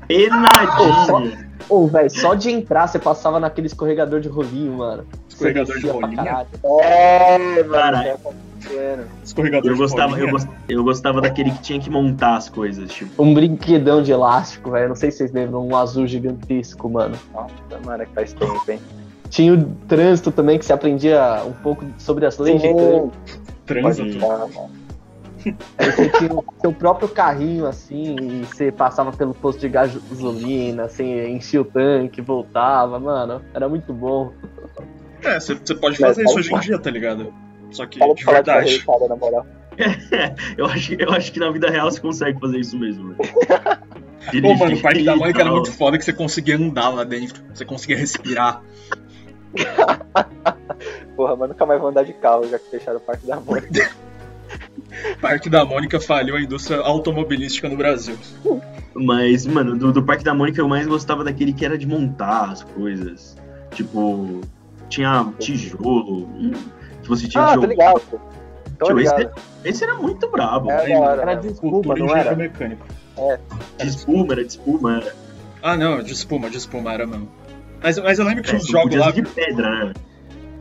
Penadinho. 0.08 1.50
Ô, 1.70 1.88
velho, 1.88 2.10
só 2.10 2.34
de 2.34 2.50
entrar 2.50 2.88
você 2.88 2.98
passava 2.98 3.40
naquele 3.40 3.68
escorregador 3.68 4.20
de 4.20 4.28
rolinho, 4.28 4.74
mano. 4.74 5.06
Escorregador 5.30 5.78
de 5.80 5.88
rolinho? 5.88 6.20
É, 6.82 7.64
mano. 7.64 7.70
Cara, 7.72 8.18
tá. 8.18 8.30
Escorregador 9.24 9.70
Eu 9.70 9.74
de 9.76 9.80
gostava, 9.80 10.14
eu, 10.20 10.28
rolinha. 10.28 10.32
gos- 10.32 10.48
eu 10.68 10.84
gostava 10.84 11.22
daquele 11.22 11.52
que 11.52 11.62
tinha 11.62 11.80
que 11.80 11.90
montar 11.90 12.36
as 12.38 12.50
coisas, 12.50 12.92
tipo. 12.92 13.22
Um 13.24 13.34
brinquedão 13.34 14.02
de 14.02 14.12
elástico, 14.12 14.72
velho. 14.72 14.90
Não 14.90 14.96
sei 14.96 15.12
se 15.12 15.18
vocês 15.20 15.32
lembram, 15.32 15.66
um 15.68 15.76
azul 15.76 16.08
gigantesco, 16.08 16.90
mano. 16.90 17.16
Nossa, 17.34 17.54
mano, 17.86 18.04
é 18.04 18.06
que 18.06 18.14
faz 18.14 18.34
tempo, 18.34 18.64
hein? 18.68 18.80
Tinha 19.30 19.54
o 19.54 19.64
trânsito 19.88 20.32
também, 20.32 20.58
que 20.58 20.66
se 20.66 20.74
aprendia 20.74 21.44
um 21.46 21.54
pouco 21.54 21.86
sobre 22.00 22.26
as 22.26 22.38
leis 22.40 22.60
de 22.62 22.68
trânsito. 22.74 23.12
Mano. 24.20 24.72
Aí 25.78 25.92
você 25.92 26.10
tinha 26.10 26.34
o 26.34 26.44
seu 26.60 26.74
próprio 26.74 27.08
carrinho, 27.08 27.66
assim, 27.66 28.16
e 28.20 28.46
você 28.46 28.72
passava 28.72 29.12
pelo 29.12 29.34
posto 29.34 29.60
de 29.60 29.70
gasolina, 29.70 30.90
você 30.90 31.30
enchia 31.30 31.62
o 31.62 31.66
tanque, 31.66 32.22
voltava, 32.22 33.00
mano. 33.00 33.42
Era 33.54 33.70
muito 33.70 33.94
bom. 33.94 34.34
É, 35.24 35.40
você 35.40 35.56
pode 35.56 36.00
Mas 36.00 36.10
fazer 36.10 36.24
isso 36.24 36.34
fala- 36.34 36.40
hoje 36.40 36.54
em 36.54 36.60
dia, 36.60 36.80
tá 36.80 36.90
ligado? 36.92 37.34
Só 37.72 37.86
que 37.86 38.00
de 38.14 38.26
verdade. 38.26 38.84
na 39.08 39.16
moral. 39.16 39.46
Eu 40.58 40.66
acho, 40.66 40.94
eu 40.94 41.10
acho 41.14 41.32
que 41.32 41.40
na 41.40 41.50
vida 41.52 41.70
real 41.70 41.90
você 41.90 42.02
consegue 42.02 42.38
fazer 42.38 42.60
isso 42.60 42.78
mesmo, 42.78 43.14
velho. 43.14 43.30
Pô, 44.42 44.56
mano, 44.56 44.76
o 44.76 44.82
Parque 44.82 45.04
da 45.06 45.16
Mônica 45.16 45.40
era 45.40 45.50
Dirigir 45.50 45.52
muito 45.54 45.72
foda 45.72 45.98
que 45.98 46.04
você 46.04 46.12
conseguia 46.12 46.58
andar 46.58 46.90
lá 46.90 47.06
dentro. 47.06 47.42
Você 47.54 47.64
conseguia 47.64 47.98
respirar. 47.98 48.62
Porra, 51.20 51.36
mas 51.36 51.50
nunca 51.50 51.66
mais 51.66 51.82
vou 51.82 51.90
andar 51.90 52.04
de 52.06 52.14
carro, 52.14 52.48
já 52.48 52.58
que 52.58 52.70
fecharam 52.70 52.98
o 52.98 53.02
Parque 53.02 53.28
da 53.28 53.42
Mônica. 53.42 53.92
Parque 55.20 55.50
da 55.50 55.66
Mônica 55.66 56.00
faliu 56.00 56.38
a 56.38 56.42
indústria 56.42 56.80
automobilística 56.80 57.68
no 57.68 57.76
Brasil. 57.76 58.16
Mas, 58.96 59.46
mano, 59.46 59.78
do, 59.78 59.92
do 59.92 60.02
Parque 60.02 60.24
da 60.24 60.34
Mônica 60.34 60.62
eu 60.62 60.68
mais 60.70 60.88
gostava 60.88 61.22
daquele 61.26 61.52
que 61.52 61.66
era 61.66 61.78
de 61.78 61.86
montar 61.86 62.52
as 62.52 62.64
coisas. 62.64 63.36
Tipo, 63.72 64.40
tinha 64.88 65.30
tijolo. 65.40 66.24
hum, 66.24 66.52
Que 67.04 67.10
você 67.10 67.28
tinha 67.28 67.44
Ah, 67.44 67.50
que 67.56 67.60
tô 67.60 67.66
ligado. 67.68 68.02
Tô 68.80 68.86
Tio, 68.86 69.00
esse, 69.02 69.14
ligado. 69.18 69.42
esse 69.66 69.84
era 69.84 69.96
muito 69.96 70.30
brabo. 70.32 70.72
É, 70.72 70.88
da 70.88 71.00
hora, 71.00 71.22
Era 71.24 71.36
né? 71.36 71.42
de 71.42 71.48
espuma, 71.50 71.82
não 71.86 71.94
engenheiro 72.06 72.20
era? 72.30 72.36
mecânico. 72.38 72.88
De 73.78 73.88
espuma, 73.90 74.32
era 74.36 74.42
de 74.46 74.52
espuma. 74.52 74.98
Era. 75.02 75.16
Ah, 75.62 75.76
não, 75.76 76.02
de 76.02 76.14
espuma, 76.14 76.50
de 76.50 76.56
espuma 76.56 76.94
era 76.94 77.06
mesmo. 77.06 77.28
Mas, 77.84 78.00
mas 78.00 78.20
eu 78.20 78.24
lembro 78.26 78.42
que 78.42 78.52
É, 78.52 78.54
tinha 78.54 78.62
uns 78.62 78.72
não 78.72 78.82
jogos 78.84 78.96
lá. 78.96 79.12
de 79.12 79.22
pedra, 79.24 79.86
né? 79.88 79.94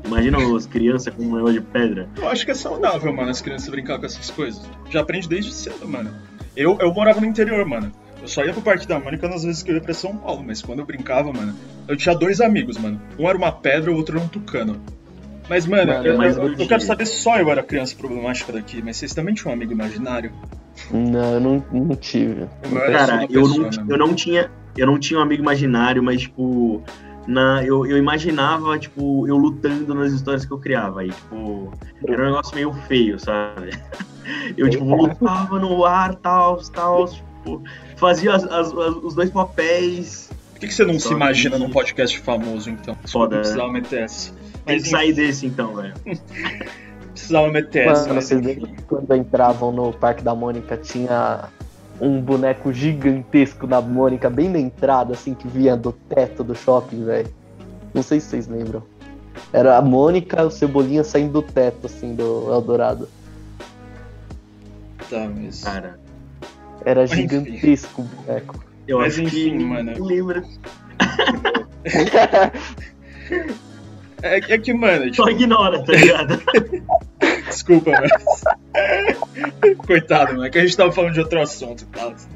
Imagina 0.08 0.38
as 0.56 0.66
crianças 0.66 1.14
com 1.14 1.22
um 1.22 1.34
negócio 1.36 1.60
de 1.60 1.66
pedra. 1.66 2.08
Eu 2.16 2.28
acho 2.28 2.44
que 2.44 2.50
é 2.50 2.54
saudável, 2.54 3.12
mano, 3.12 3.30
as 3.30 3.40
crianças 3.40 3.68
brincar 3.68 3.98
com 3.98 4.06
essas 4.06 4.30
coisas. 4.30 4.60
Já 4.90 5.00
aprende 5.00 5.28
desde 5.28 5.52
cedo, 5.52 5.86
mano. 5.86 6.10
Eu, 6.56 6.76
eu 6.80 6.92
morava 6.92 7.20
no 7.20 7.26
interior, 7.26 7.64
mano. 7.64 7.92
Eu 8.20 8.26
só 8.26 8.44
ia 8.44 8.52
pro 8.52 8.60
Parque 8.62 8.86
da 8.86 8.98
Mônica 8.98 9.28
nas 9.28 9.44
vezes 9.44 9.62
que 9.62 9.70
eu 9.70 9.76
ia 9.76 9.80
pra 9.80 9.94
São 9.94 10.16
Paulo, 10.16 10.42
mas 10.44 10.60
quando 10.60 10.80
eu 10.80 10.84
brincava, 10.86 11.32
mano, 11.32 11.54
eu 11.86 11.96
tinha 11.96 12.14
dois 12.16 12.40
amigos, 12.40 12.76
mano. 12.76 13.00
Um 13.18 13.28
era 13.28 13.38
uma 13.38 13.52
pedra, 13.52 13.92
o 13.92 13.94
outro 13.96 14.16
era 14.16 14.24
um 14.24 14.28
tucano. 14.28 14.80
Mas, 15.48 15.66
mano, 15.66 15.92
Mano, 15.92 16.06
eu, 16.06 16.18
mas 16.18 16.36
eu- 16.36 16.42
hoje- 16.42 16.56
eu 16.62 16.66
quero 16.68 16.82
saber 16.82 17.06
se 17.06 17.16
só 17.16 17.38
eu 17.38 17.48
era 17.50 17.62
criança 17.62 17.94
problemática 17.96 18.52
daqui, 18.52 18.82
mas 18.84 18.96
vocês 18.98 19.14
também 19.14 19.34
tinham 19.34 19.50
um 19.50 19.54
amigo 19.54 19.72
imaginário? 19.72 20.30
Não, 20.90 21.34
eu 21.34 21.40
não, 21.40 21.64
não 21.72 21.96
tive. 21.96 22.46
Só 22.68 22.80
Cara, 22.90 23.22
eu 23.30 23.42
pessoa, 23.44 23.58
não, 23.58 23.70
né? 23.70 23.86
eu 23.88 23.96
não 23.98 24.14
tinha. 24.14 24.50
Eu 24.76 24.86
não 24.86 24.98
tinha 24.98 25.18
um 25.18 25.22
amigo 25.22 25.42
imaginário, 25.42 26.02
mas, 26.02 26.20
tipo. 26.22 26.82
Na, 27.28 27.62
eu, 27.62 27.84
eu 27.86 27.98
imaginava, 27.98 28.78
tipo, 28.78 29.28
eu 29.28 29.36
lutando 29.36 29.94
nas 29.94 30.12
histórias 30.12 30.46
que 30.46 30.50
eu 30.52 30.58
criava. 30.58 31.02
Aí, 31.02 31.10
tipo, 31.10 31.70
era 32.06 32.22
um 32.22 32.26
negócio 32.26 32.54
meio 32.54 32.72
feio, 32.88 33.18
sabe? 33.20 33.70
Eu, 34.58 34.68
tipo, 34.68 34.84
lutava 34.84 35.58
no 35.58 35.86
ar, 35.86 36.14
tal, 36.16 36.58
tal, 36.70 37.08
tipo, 37.08 37.62
fazia 37.96 38.34
as- 38.34 38.44
as- 38.44 38.72
as- 38.74 38.96
os 39.02 39.14
dois 39.14 39.30
papéis. 39.30 40.30
Por 40.52 40.60
que, 40.60 40.66
que 40.68 40.74
você 40.74 40.84
não 40.84 40.98
Só 41.00 41.08
se 41.08 41.14
imagina 41.14 41.56
que- 41.56 41.62
num 41.62 41.70
podcast 41.70 42.18
famoso, 42.20 42.68
então? 42.68 42.94
Foda, 43.10 43.36
Não 43.36 43.36
né? 43.36 43.40
precisava 43.40 43.72
meter 43.72 44.02
essa. 44.02 44.32
Tem 44.66 44.76
que 44.82 44.88
sair 44.88 45.14
desse 45.14 45.46
então, 45.46 45.74
velho. 45.76 45.94
precisava 47.12 47.48
meter 47.50 47.88
essa. 47.88 48.02
Mano, 48.02 48.14
mas 48.16 48.24
vocês 48.26 48.40
que 48.58 48.82
quando 48.82 49.14
entravam 49.14 49.72
no 49.72 49.92
Parque 49.94 50.22
da 50.22 50.34
Mônica 50.34 50.76
tinha 50.76 51.44
um 52.00 52.20
boneco 52.20 52.72
gigantesco 52.72 53.66
da 53.66 53.80
Mônica 53.80 54.28
bem 54.30 54.48
na 54.48 54.58
entrada, 54.58 55.12
assim, 55.14 55.34
que 55.34 55.46
vinha 55.48 55.76
do 55.76 55.92
teto 55.92 56.44
do 56.44 56.54
shopping, 56.54 57.04
velho? 57.04 57.28
Não 57.92 58.02
sei 58.02 58.20
se 58.20 58.28
vocês 58.28 58.46
lembram. 58.46 58.82
Era 59.52 59.76
a 59.76 59.82
Mônica, 59.82 60.42
o 60.44 60.50
Cebolinha 60.50 61.02
saindo 61.04 61.32
do 61.32 61.42
teto, 61.42 61.86
assim, 61.86 62.14
do 62.14 62.52
Eldorado. 62.52 63.08
Tá, 65.08 65.28
mas... 65.34 65.62
Cara, 65.64 65.98
Era 66.84 67.00
Mas 67.02 67.12
enfim. 67.12 67.22
gigantesco 67.22 68.02
o 68.02 68.04
boneco. 68.04 68.64
eu 68.86 68.98
Mas 68.98 69.14
acho 69.14 69.22
enfim, 69.22 69.58
que. 69.58 69.64
mano. 69.64 70.04
Lembra. 70.04 70.44
É, 74.20 74.38
é 74.38 74.58
que, 74.58 74.72
mano, 74.74 75.04
tipo, 75.04 75.16
Só 75.16 75.28
ignora, 75.28 75.80
tá 75.84 75.92
ligado? 75.92 76.42
Desculpa, 77.46 77.92
mas. 77.92 78.10
Coitado, 79.86 80.32
mano, 80.32 80.44
é 80.44 80.50
que 80.50 80.58
a 80.58 80.62
gente 80.62 80.76
tava 80.76 80.92
falando 80.92 81.14
de 81.14 81.20
outro 81.20 81.40
assunto 81.40 81.84
e. 81.84 82.28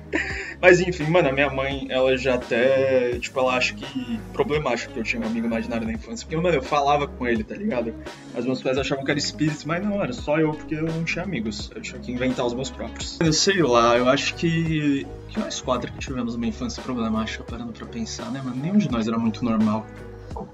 Mas 0.61 0.81
enfim, 0.81 1.05
mano, 1.05 1.29
a 1.29 1.33
minha 1.33 1.51
mãe, 1.51 1.87
ela 1.91 2.17
já 2.17 2.35
até. 2.35 3.19
Tipo, 3.19 3.41
ela 3.41 3.57
acha 3.57 3.75
que. 3.75 4.21
Problemático 4.33 4.93
que 4.93 5.01
eu 5.01 5.05
tinha 5.05 5.23
um 5.23 5.27
amigo 5.27 5.47
imaginário 5.47 5.87
na 5.87 5.93
infância. 5.93 6.27
Porque, 6.27 6.37
mano, 6.41 6.57
eu 6.57 6.62
falava 6.62 7.07
com 7.07 7.27
ele, 7.27 7.43
tá 7.43 7.55
ligado? 7.55 7.95
Mas 8.35 8.45
meus 8.45 8.62
pais 8.62 8.79
achavam 8.79 9.05
que 9.05 9.11
era 9.11 9.19
espírito, 9.19 9.67
mas 9.67 9.83
não, 9.83 10.03
era 10.03 10.12
só 10.12 10.38
eu, 10.38 10.53
porque 10.53 10.75
eu 10.75 10.85
não 10.85 11.05
tinha 11.05 11.25
amigos. 11.25 11.71
Eu 11.75 11.81
tinha 11.81 11.99
que 11.99 12.12
inventar 12.12 12.47
os 12.47 12.55
meus 12.55 12.71
próprios. 12.71 13.19
Eu 13.21 13.33
sei 13.33 13.62
lá, 13.62 13.97
eu 13.97 14.09
acho 14.09 14.35
que. 14.35 15.07
Que 15.29 15.41
nós 15.41 15.62
quatro 15.62 15.91
que 15.91 15.99
tivemos 15.99 16.35
uma 16.35 16.47
infância 16.47 16.83
problemática, 16.83 17.43
parando 17.43 17.73
pra 17.73 17.87
pensar, 17.87 18.31
né, 18.31 18.43
mano? 18.45 18.57
Nenhum 18.57 18.77
de 18.77 18.91
nós 18.91 19.09
era 19.09 19.19
muito 19.19 19.43
normal. 19.43 19.87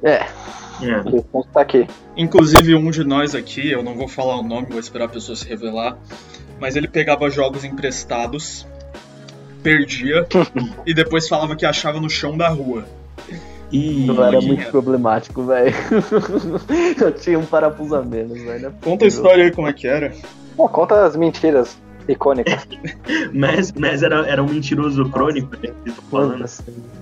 É, 0.02 0.26
É. 0.80 1.02
O 1.32 1.44
tá 1.44 1.60
aqui. 1.60 1.86
Inclusive, 2.16 2.74
um 2.74 2.90
de 2.90 3.04
nós 3.04 3.34
aqui, 3.34 3.70
eu 3.70 3.82
não 3.82 3.96
vou 3.96 4.08
falar 4.08 4.38
o 4.38 4.42
nome, 4.42 4.68
vou 4.70 4.80
esperar 4.80 5.06
a 5.06 5.08
pessoa 5.08 5.34
se 5.34 5.48
revelar, 5.48 5.98
mas 6.60 6.76
ele 6.76 6.88
pegava 6.88 7.28
jogos 7.30 7.64
emprestados, 7.64 8.66
perdia 9.62 10.26
e 10.86 10.94
depois 10.94 11.28
falava 11.28 11.56
que 11.56 11.66
achava 11.66 12.00
no 12.00 12.08
chão 12.08 12.36
da 12.36 12.48
rua. 12.48 12.86
E 13.70 14.06
Eu 14.08 14.24
era 14.24 14.40
muito 14.40 14.70
problemático, 14.70 15.42
velho. 15.44 15.74
Eu 16.98 17.12
tinha 17.12 17.38
um 17.38 17.44
parafuso 17.44 17.96
a 17.96 18.02
menos, 18.02 18.40
velho. 18.40 18.72
Conta 18.82 19.04
a 19.04 19.08
história 19.08 19.44
aí 19.44 19.50
como 19.50 19.68
é 19.68 19.72
que 19.74 19.86
era. 19.86 20.14
Pô, 20.56 20.68
conta 20.68 21.04
as 21.04 21.14
mentiras 21.14 21.76
icônicas. 22.08 22.66
Mas, 23.34 23.70
mas 23.72 24.02
era, 24.02 24.26
era 24.26 24.42
um 24.42 24.48
mentiroso 24.48 25.08
crônico, 25.10 25.54
né? 25.62 25.72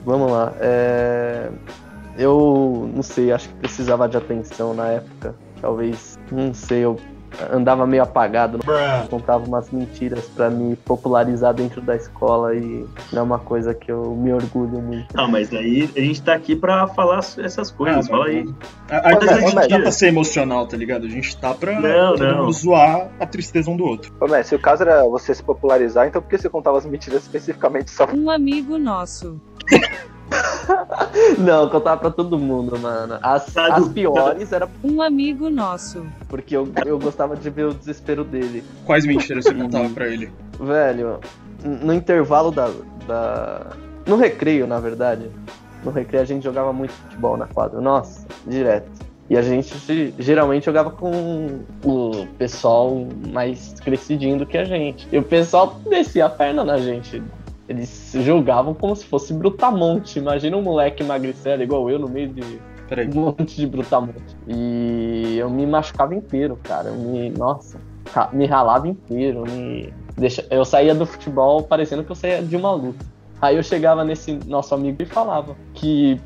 vamos 0.04 0.32
lá. 0.32 0.52
É, 0.58 1.48
Eu 2.18 2.90
não 2.94 3.02
sei, 3.02 3.32
acho 3.32 3.48
que 3.48 3.54
precisava 3.56 4.08
de 4.08 4.16
atenção 4.16 4.74
na 4.74 4.86
época. 4.88 5.34
Talvez, 5.60 6.18
não 6.30 6.52
sei, 6.54 6.84
eu 6.84 6.96
andava 7.52 7.86
meio 7.86 8.02
apagado, 8.02 8.58
contava 9.10 9.44
umas 9.46 9.70
mentiras 9.70 10.24
pra 10.34 10.48
me 10.48 10.74
popularizar 10.76 11.52
dentro 11.52 11.82
da 11.82 11.94
escola 11.94 12.54
e 12.54 12.86
não 13.12 13.20
é 13.20 13.22
uma 13.22 13.38
coisa 13.38 13.74
que 13.74 13.90
eu 13.92 14.14
me 14.14 14.32
orgulho 14.32 14.80
muito. 14.80 15.08
Ah, 15.14 15.28
mas 15.28 15.52
aí 15.52 15.90
a 15.94 16.00
gente 16.00 16.22
tá 16.22 16.32
aqui 16.34 16.56
pra 16.56 16.86
falar 16.86 17.18
essas 17.38 17.70
coisas. 17.70 18.06
Ah, 18.06 18.08
Fala 18.10 18.24
mas- 18.24 18.34
aí. 18.36 18.54
A, 18.90 18.96
a, 18.96 19.02
Mas, 19.14 19.28
a 19.28 19.40
gente 19.40 19.54
mas- 19.54 19.66
tá 19.68 19.78
pra 19.80 19.90
ser 19.90 20.06
emocional, 20.06 20.66
tá 20.66 20.76
ligado? 20.76 21.04
A 21.04 21.10
gente 21.10 21.36
tá 21.36 21.52
pra 21.52 21.78
Não, 21.80 22.14
não. 22.14 22.52
zoar 22.52 23.10
a 23.20 23.26
tristeza 23.26 23.70
um 23.70 23.76
do 23.76 23.84
outro. 23.84 24.14
Ô, 24.20 24.26
mas 24.28 24.46
se 24.46 24.54
o 24.54 24.58
caso 24.58 24.82
era 24.84 25.02
você 25.04 25.34
se 25.34 25.42
popularizar, 25.42 26.06
então 26.06 26.22
por 26.22 26.28
que 26.30 26.38
você 26.38 26.48
contava 26.48 26.78
as 26.78 26.86
mentiras 26.86 27.22
especificamente 27.22 27.90
só 27.90 28.06
Um 28.14 28.30
amigo 28.30 28.78
nosso. 28.78 29.38
Não, 31.38 31.62
eu 31.64 31.70
contava 31.70 32.00
pra 32.00 32.10
todo 32.10 32.38
mundo, 32.38 32.78
mano. 32.78 33.18
As, 33.22 33.46
Tá 33.52 33.74
as 33.74 33.88
piores 33.88 34.52
era 34.52 34.68
Um 34.82 35.00
amigo 35.02 35.48
nosso. 35.50 36.04
porque 36.28 36.56
eu, 36.56 36.68
eu 36.84 36.98
gostava 36.98 37.36
de 37.36 37.48
ver 37.50 37.66
o 37.66 37.74
desespero 37.74 38.24
dele. 38.24 38.62
Quais 38.84 39.04
mentiras 39.06 39.44
você 39.44 39.54
contava 39.54 39.88
pra 39.90 40.06
ele? 40.06 40.32
Velho, 40.58 41.20
no 41.64 41.92
intervalo 41.92 42.50
da, 42.50 42.70
da. 43.06 43.66
No 44.06 44.16
recreio, 44.16 44.66
na 44.66 44.78
verdade. 44.78 45.30
No 45.84 45.90
recreio 45.90 46.22
a 46.22 46.26
gente 46.26 46.42
jogava 46.42 46.72
muito 46.72 46.92
futebol 46.92 47.36
na 47.36 47.46
quadra. 47.46 47.80
Nossa, 47.80 48.26
direto. 48.46 48.90
E 49.28 49.36
a 49.36 49.42
gente 49.42 49.76
ge- 49.78 50.14
geralmente 50.18 50.64
jogava 50.64 50.90
com 50.90 51.60
o 51.84 52.26
pessoal 52.38 53.06
mais 53.32 53.74
crescidinho 53.84 54.38
do 54.38 54.46
que 54.46 54.56
a 54.56 54.64
gente. 54.64 55.08
E 55.10 55.18
o 55.18 55.22
pessoal 55.22 55.80
descia 55.88 56.26
a 56.26 56.28
perna 56.28 56.64
na 56.64 56.78
gente. 56.78 57.20
Eles 57.68 58.12
jogavam 58.20 58.74
como 58.74 58.94
se 58.94 59.04
fosse 59.04 59.32
brutamonte. 59.32 60.18
Imagina 60.18 60.56
um 60.56 60.62
moleque 60.62 61.02
magricelo 61.02 61.62
igual 61.62 61.90
eu 61.90 61.98
no 61.98 62.08
meio 62.08 62.28
de 62.28 62.60
Peraí. 62.88 63.08
um 63.08 63.20
monte 63.20 63.56
de 63.56 63.66
brutamonte. 63.66 64.36
E 64.46 65.36
eu 65.36 65.50
me 65.50 65.66
machucava 65.66 66.14
inteiro, 66.14 66.58
cara. 66.62 66.88
Eu 66.88 66.94
me, 66.94 67.30
nossa, 67.30 67.80
me 68.32 68.46
ralava 68.46 68.86
inteiro. 68.86 69.44
Me 69.50 69.92
deixa, 70.16 70.46
eu 70.50 70.64
saía 70.64 70.94
do 70.94 71.04
futebol 71.04 71.62
parecendo 71.62 72.04
que 72.04 72.12
eu 72.12 72.16
saía 72.16 72.42
de 72.42 72.54
uma 72.56 72.72
luta. 72.72 73.04
Aí 73.42 73.56
eu 73.56 73.62
chegava 73.62 74.04
nesse 74.04 74.38
nosso 74.46 74.74
amigo 74.74 75.02
e 75.02 75.06
falava 75.06 75.56
que. 75.74 76.20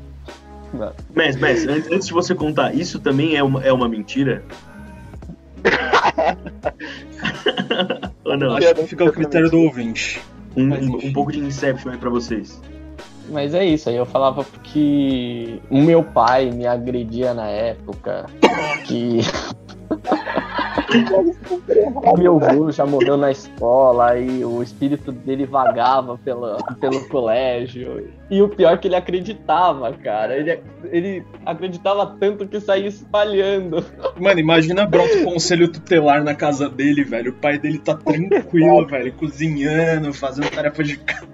Mas, 1.13 1.35
mas 1.35 1.67
antes, 1.67 1.91
antes 1.91 2.07
de 2.07 2.13
você 2.13 2.33
contar, 2.33 2.73
isso 2.73 2.97
também 2.99 3.35
é 3.35 3.43
uma, 3.43 3.61
é 3.61 3.73
uma 3.73 3.89
mentira? 3.89 4.45
Ou 8.23 8.37
não? 8.37 8.55
Acho 8.55 8.75
que 8.75 8.87
fica 8.87 9.03
ao 9.03 9.11
critério 9.11 9.49
do 9.49 9.59
ouvinte. 9.59 10.21
Um, 10.55 10.67
Mas, 10.67 10.85
um- 10.87 10.97
enfim. 10.97 11.09
um 11.09 11.13
pouco 11.13 11.31
de 11.31 11.39
Inception 11.39 11.91
aí 11.91 11.97
pra 11.97 12.09
vocês. 12.09 12.59
Mas 13.29 13.53
é 13.53 13.63
isso, 13.63 13.87
aí 13.89 13.95
eu 13.95 14.05
falava 14.05 14.43
que 14.63 15.61
o 15.69 15.77
meu 15.81 16.03
pai 16.03 16.51
me 16.51 16.67
agredia 16.67 17.33
na 17.33 17.47
época, 17.47 18.25
que 18.85 19.19
meu 22.17 22.43
avô 22.43 22.71
já 22.71 22.85
morreu 22.85 23.17
na 23.17 23.31
escola 23.31 24.17
e 24.17 24.43
o 24.43 24.61
espírito 24.61 25.11
dele 25.11 25.45
vagava 25.45 26.17
pela, 26.17 26.57
pelo 26.79 27.07
colégio. 27.07 28.09
E 28.29 28.41
o 28.41 28.49
pior 28.49 28.73
é 28.73 28.77
que 28.77 28.87
ele 28.87 28.95
acreditava, 28.95 29.91
cara. 29.93 30.37
Ele, 30.37 30.59
ele 30.85 31.23
acreditava 31.45 32.15
tanto 32.19 32.47
que 32.47 32.59
saía 32.59 32.87
espalhando. 32.87 33.85
Mano, 34.19 34.39
imagina 34.39 34.85
brota 34.85 35.17
o 35.17 35.23
conselho 35.25 35.71
tutelar 35.71 36.23
na 36.23 36.35
casa 36.35 36.69
dele, 36.69 37.03
velho. 37.03 37.31
O 37.31 37.35
pai 37.35 37.57
dele 37.57 37.79
tá 37.79 37.95
tranquilo, 37.95 38.87
velho, 38.87 39.13
cozinhando, 39.13 40.13
fazendo 40.13 40.49
tarefa 40.49 40.83
de 40.83 40.97
casa. 40.97 41.27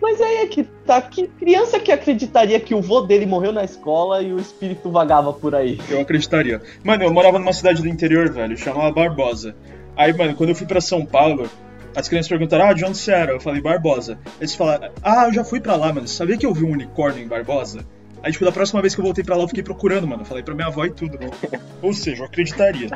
Mas 0.00 0.20
aí 0.20 0.36
é 0.36 0.46
que 0.46 0.64
tá, 0.86 1.00
que 1.00 1.26
criança 1.26 1.78
que 1.80 1.90
acreditaria 1.90 2.58
que 2.60 2.74
o 2.74 2.80
vô 2.80 3.00
dele 3.00 3.26
morreu 3.26 3.52
na 3.52 3.64
escola 3.64 4.22
e 4.22 4.32
o 4.32 4.38
espírito 4.38 4.90
vagava 4.90 5.32
por 5.32 5.54
aí? 5.54 5.80
Eu 5.88 6.00
acreditaria. 6.00 6.60
Mano, 6.84 7.04
eu 7.04 7.12
morava 7.12 7.38
numa 7.38 7.52
cidade 7.52 7.82
do 7.82 7.88
interior, 7.88 8.30
velho, 8.30 8.56
chamava 8.56 8.90
Barbosa. 8.92 9.54
Aí, 9.96 10.12
mano, 10.12 10.34
quando 10.34 10.50
eu 10.50 10.54
fui 10.54 10.66
pra 10.66 10.80
São 10.80 11.04
Paulo, 11.04 11.48
as 11.94 12.08
crianças 12.08 12.28
perguntaram, 12.28 12.66
ah, 12.66 12.72
de 12.72 12.84
onde 12.84 12.96
você 12.96 13.12
era? 13.12 13.32
Eu 13.32 13.40
falei, 13.40 13.60
Barbosa. 13.60 14.18
Eles 14.40 14.54
falaram, 14.54 14.90
ah, 15.02 15.26
eu 15.26 15.32
já 15.32 15.44
fui 15.44 15.60
pra 15.60 15.76
lá, 15.76 15.92
mano. 15.92 16.08
Sabia 16.08 16.36
que 16.36 16.46
eu 16.46 16.54
vi 16.54 16.64
um 16.64 16.72
unicórnio 16.72 17.22
em 17.22 17.28
Barbosa? 17.28 17.84
Aí, 18.22 18.32
tipo, 18.32 18.44
da 18.44 18.52
próxima 18.52 18.80
vez 18.80 18.94
que 18.94 19.00
eu 19.00 19.04
voltei 19.04 19.24
pra 19.24 19.36
lá, 19.36 19.42
eu 19.42 19.48
fiquei 19.48 19.62
procurando, 19.62 20.06
mano. 20.06 20.22
Eu 20.22 20.26
falei 20.26 20.42
pra 20.42 20.54
minha 20.54 20.68
avó 20.68 20.84
e 20.84 20.90
tudo. 20.90 21.18
Ou 21.82 21.92
seja, 21.92 22.22
eu 22.22 22.26
acreditaria. 22.26 22.88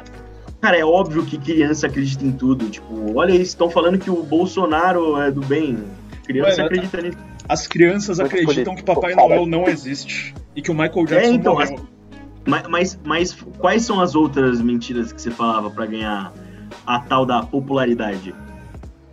Cara, 0.60 0.78
é 0.78 0.84
óbvio 0.84 1.24
que 1.26 1.36
criança 1.36 1.86
acredita 1.86 2.24
em 2.24 2.32
tudo. 2.32 2.68
Tipo, 2.70 3.18
olha 3.18 3.32
isso, 3.32 3.42
estão 3.42 3.68
falando 3.68 3.98
que 3.98 4.10
o 4.10 4.22
Bolsonaro 4.22 5.20
é 5.20 5.30
do 5.30 5.40
bem. 5.40 5.78
Criança 6.24 6.62
Mano, 6.62 6.66
acredita 6.66 7.02
nisso. 7.02 7.18
As 7.48 7.66
crianças 7.66 8.18
Muito 8.18 8.32
acreditam 8.32 8.74
que 8.74 8.82
político, 8.82 8.94
Papai 8.94 9.14
cara. 9.14 9.28
Noel 9.28 9.46
não 9.46 9.68
existe. 9.68 10.34
E 10.54 10.62
que 10.62 10.70
o 10.70 10.74
Michael 10.74 11.06
Jackson 11.06 11.30
É, 11.30 11.34
então, 11.34 11.54
morreu. 11.54 11.86
Mas, 12.46 12.66
mas, 12.68 13.00
mas 13.04 13.32
quais 13.58 13.82
são 13.82 14.00
as 14.00 14.14
outras 14.14 14.60
mentiras 14.60 15.12
que 15.12 15.20
você 15.20 15.30
falava 15.30 15.68
pra 15.70 15.84
ganhar 15.84 16.32
a 16.86 17.00
tal 17.00 17.26
da 17.26 17.42
popularidade? 17.42 18.34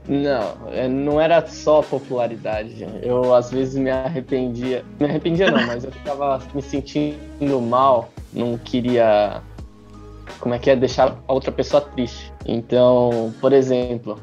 Não, 0.07 0.69
é, 0.71 0.87
não 0.87 1.19
era 1.19 1.45
só 1.47 1.81
popularidade. 1.81 2.85
Eu 3.01 3.33
às 3.33 3.49
vezes 3.51 3.75
me 3.75 3.89
arrependia. 3.89 4.83
Me 4.99 5.05
arrependia 5.07 5.49
não, 5.49 5.65
mas 5.65 5.83
eu 5.83 5.91
ficava 5.91 6.39
me 6.53 6.61
sentindo 6.61 7.61
mal. 7.61 8.09
Não 8.31 8.57
queria. 8.57 9.41
Como 10.39 10.53
é 10.53 10.59
que 10.59 10.69
é? 10.69 10.75
Deixar 10.75 11.17
a 11.27 11.33
outra 11.33 11.51
pessoa 11.51 11.81
triste. 11.81 12.33
Então, 12.45 13.33
por 13.39 13.53
exemplo, 13.53 14.19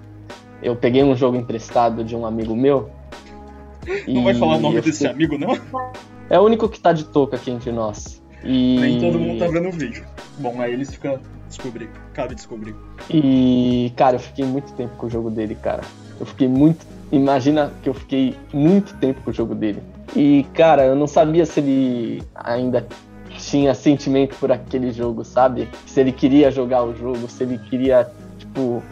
eu 0.62 0.76
peguei 0.76 1.02
um 1.02 1.16
jogo 1.16 1.36
emprestado 1.36 2.04
de 2.04 2.14
um 2.14 2.26
amigo 2.26 2.54
meu. 2.54 2.90
Não 4.08 4.24
vai 4.24 4.34
falar 4.34 4.56
o 4.56 4.60
nome 4.60 4.80
desse 4.80 5.06
amigo, 5.06 5.38
não? 5.38 5.58
É 6.28 6.38
o 6.38 6.44
único 6.44 6.68
que 6.68 6.78
tá 6.78 6.92
de 6.92 7.04
touca 7.04 7.36
aqui 7.36 7.50
entre 7.50 7.72
nós. 7.72 8.22
E... 8.44 8.78
Nem 8.80 9.00
todo 9.00 9.18
mundo 9.18 9.38
tá 9.38 9.46
vendo 9.48 9.68
o 9.68 9.72
vídeo. 9.72 10.04
Bom, 10.38 10.60
aí 10.60 10.72
eles 10.72 10.90
ficam 10.90 11.18
descobrir. 11.48 11.90
Cabe 12.14 12.34
descobrir. 12.34 12.74
E, 13.10 13.92
cara, 13.96 14.16
eu 14.16 14.20
fiquei 14.20 14.44
muito 14.44 14.72
tempo 14.72 14.96
com 14.96 15.06
o 15.06 15.10
jogo 15.10 15.30
dele, 15.30 15.54
cara. 15.54 15.82
Eu 16.18 16.26
fiquei 16.26 16.48
muito. 16.48 16.86
Imagina 17.10 17.72
que 17.82 17.88
eu 17.88 17.94
fiquei 17.94 18.36
muito 18.52 18.94
tempo 18.94 19.20
com 19.22 19.30
o 19.30 19.34
jogo 19.34 19.54
dele. 19.54 19.82
E, 20.14 20.46
cara, 20.54 20.84
eu 20.84 20.94
não 20.94 21.06
sabia 21.06 21.44
se 21.44 21.60
ele 21.60 22.22
ainda 22.34 22.86
tinha 23.38 23.74
sentimento 23.74 24.36
por 24.36 24.52
aquele 24.52 24.92
jogo, 24.92 25.24
sabe? 25.24 25.68
Se 25.86 26.00
ele 26.00 26.12
queria 26.12 26.50
jogar 26.50 26.84
o 26.84 26.94
jogo, 26.94 27.28
se 27.28 27.42
ele 27.42 27.58
queria, 27.58 28.08
tipo, 28.38 28.82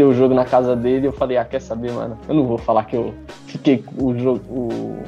ter 0.00 0.04
o 0.04 0.14
jogo 0.14 0.32
na 0.34 0.46
casa 0.46 0.74
dele. 0.74 1.06
Eu 1.06 1.12
falei, 1.12 1.36
ah, 1.36 1.44
quer 1.44 1.60
saber, 1.60 1.92
mano? 1.92 2.16
Eu 2.26 2.34
não 2.34 2.46
vou 2.46 2.56
falar 2.56 2.84
que 2.84 2.96
eu 2.96 3.14
fiquei 3.46 3.78
com 3.78 4.06
o 4.06 4.18
jogo. 4.18 4.40
o- 4.50 5.02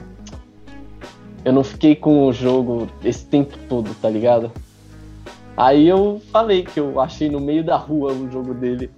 Eu 1.44 1.52
não 1.52 1.64
fiquei 1.64 1.96
com 1.96 2.26
o 2.26 2.32
jogo 2.32 2.88
esse 3.02 3.24
tempo 3.24 3.56
todo, 3.68 3.90
tá 4.00 4.08
ligado? 4.10 4.52
Aí 5.56 5.88
eu 5.88 6.20
falei 6.30 6.62
que 6.62 6.78
eu 6.78 7.00
achei 7.00 7.28
no 7.30 7.40
meio 7.40 7.64
da 7.64 7.76
rua 7.76 8.12
o 8.12 8.30
jogo 8.30 8.52
dele. 8.54 8.90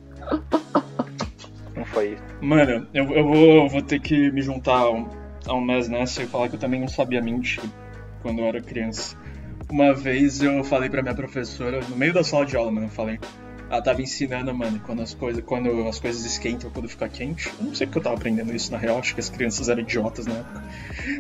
Não 1.76 1.85
foi 1.85 2.14
isso. 2.14 2.22
Mano, 2.40 2.87
eu, 2.92 3.04
eu 3.12 3.24
vou, 3.24 3.37
eu 3.37 3.68
vou 3.68 3.83
ter 3.83 4.00
que 4.00 4.30
me 4.33 4.42
juntar 4.42 4.78
a 4.78 4.90
um, 4.90 5.07
a 5.46 5.54
um 5.54 5.61
mês 5.61 5.88
nessa 5.88 6.22
e 6.22 6.26
falar 6.26 6.48
que 6.48 6.57
eu 6.57 6.61
também 6.61 6.80
não 6.80 6.88
sabia 6.88 7.20
mentir 7.22 7.62
quando 8.22 8.40
eu 8.40 8.46
era 8.46 8.61
criança. 8.61 9.16
Uma 9.70 9.94
vez 9.94 10.42
eu 10.42 10.62
falei 10.64 10.90
pra 10.90 11.02
minha 11.02 11.14
professora, 11.14 11.80
no 11.88 11.96
meio 11.96 12.12
da 12.12 12.22
sala 12.22 12.44
de 12.44 12.57
aula, 12.57 12.70
mano, 12.70 12.87
eu 12.87 12.90
falei. 12.90 13.18
Ela 13.70 13.81
tava 13.83 14.03
ensinando, 14.03 14.55
mano, 14.55 14.79
quando 14.85 15.03
as 15.03 15.14
coisas, 15.14 15.42
quando 15.44 15.88
as 15.88 15.98
coisas 15.98 16.24
esquentam, 16.24 16.70
quando 16.70 16.88
fica 16.88 17.09
quente. 17.09 17.48
Eu 17.59 17.64
não 17.66 17.74
sei 17.74 17.87
porque 17.87 17.98
eu 17.98 18.03
tava 18.03 18.16
aprendendo 18.16 18.55
isso 18.55 18.70
na 18.70 18.79
real, 18.79 18.98
acho 18.98 19.14
que 19.14 19.20
as 19.20 19.29
crianças 19.29 19.68
eram 19.68 19.81
idiotas 19.81 20.27
na 20.27 20.35
época. 20.35 20.62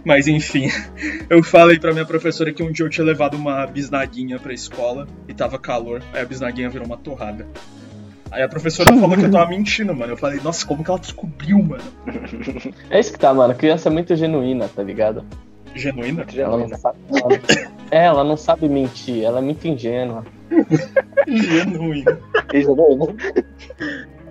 Mas 0.04 0.28
enfim, 0.28 0.68
eu 1.28 1.42
falei 1.42 1.78
pra 1.78 1.92
minha 1.92 2.04
professora 2.06 2.52
que 2.52 2.62
um 2.62 2.70
dia 2.70 2.84
eu 2.84 2.90
tinha 2.90 3.04
levado 3.04 3.34
uma 3.36 3.66
bisnaguinha 3.66 4.38
pra 4.38 4.52
escola 4.52 5.08
e 5.26 5.34
tava 5.34 5.58
calor, 5.58 6.02
aí 6.12 6.20
a 6.22 6.24
bisnaguinha 6.24 6.68
virou 6.68 6.86
uma 6.86 6.96
torrada. 6.98 7.46
Aí 8.30 8.42
a 8.42 8.48
professora 8.48 8.92
falou 8.98 9.16
que 9.16 9.24
eu 9.24 9.30
tava 9.30 9.48
mentindo, 9.50 9.94
mano. 9.94 10.12
Eu 10.12 10.16
falei, 10.16 10.40
nossa, 10.40 10.66
como 10.66 10.84
que 10.84 10.90
ela 10.90 10.98
descobriu, 11.00 11.62
mano? 11.62 11.82
É 12.90 13.00
isso 13.00 13.12
que 13.12 13.18
tá, 13.18 13.32
mano. 13.32 13.52
A 13.52 13.56
criança 13.56 13.88
é 13.88 13.92
muito 13.92 14.14
genuína, 14.14 14.68
tá 14.68 14.82
ligado? 14.82 15.24
Genuína? 15.74 16.24
Ela 16.36 16.58
não 16.58 16.68
sabe. 16.76 16.98
ela- 17.10 17.74
É, 17.90 18.06
ela 18.06 18.24
não 18.24 18.36
sabe 18.36 18.68
mentir, 18.68 19.22
ela 19.22 19.38
é 19.38 19.42
muito 19.42 19.68
ingênua. 19.68 20.24
Genuína. 21.26 22.18
Genuína. 22.52 23.06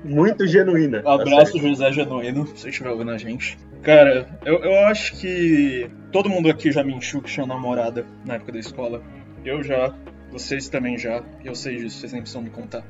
Muito 0.03 0.45
genuína. 0.45 1.01
Abraço, 1.05 1.57
José 1.57 1.91
Genuíno, 1.91 2.45
se 2.47 2.59
você 2.59 2.69
estiver 2.69 2.89
ouvindo 2.89 3.11
a 3.11 3.17
gente. 3.17 3.57
Cara, 3.81 4.27
eu, 4.45 4.55
eu 4.63 4.85
acho 4.85 5.15
que 5.19 5.89
todo 6.11 6.29
mundo 6.29 6.49
aqui 6.49 6.71
já 6.71 6.83
mentiu 6.83 7.21
que 7.21 7.31
tinha 7.31 7.45
namorada 7.45 8.05
na 8.25 8.35
época 8.35 8.51
da 8.51 8.59
escola. 8.59 9.01
Eu 9.45 9.63
já, 9.63 9.93
vocês 10.31 10.67
também 10.67 10.97
já, 10.97 11.23
e 11.43 11.47
eu 11.47 11.55
sei 11.55 11.77
disso, 11.77 11.99
vocês 11.99 12.11
nem 12.11 12.21
precisam 12.21 12.41
me 12.41 12.49
contar. 12.49 12.83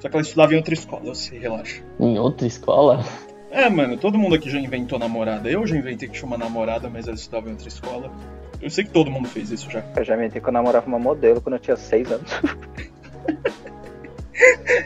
Só 0.00 0.08
que 0.08 0.16
ela 0.16 0.22
estudava 0.22 0.54
em 0.54 0.56
outra 0.56 0.74
escola, 0.74 1.06
eu 1.06 1.14
sei, 1.14 1.38
relaxa. 1.38 1.82
Em 2.00 2.18
outra 2.18 2.46
escola? 2.46 3.04
É, 3.50 3.68
mano, 3.68 3.96
todo 3.96 4.16
mundo 4.16 4.34
aqui 4.34 4.48
já 4.48 4.58
inventou 4.58 4.98
namorada. 4.98 5.50
Eu 5.50 5.66
já 5.66 5.76
inventei 5.76 6.08
que 6.08 6.14
tinha 6.14 6.26
uma 6.26 6.38
namorada, 6.38 6.88
mas 6.88 7.06
ela 7.06 7.16
estudava 7.16 7.48
em 7.48 7.52
outra 7.52 7.68
escola. 7.68 8.10
Eu 8.60 8.70
sei 8.70 8.84
que 8.84 8.90
todo 8.90 9.10
mundo 9.10 9.28
fez 9.28 9.50
isso 9.50 9.70
já. 9.70 9.82
Eu 9.96 10.04
já 10.04 10.14
inventei 10.14 10.40
que 10.40 10.48
eu 10.48 10.52
namorava 10.52 10.86
uma 10.86 10.98
modelo 10.98 11.40
quando 11.40 11.54
eu 11.54 11.58
tinha 11.60 11.76
6 11.76 12.10
anos. 12.12 12.30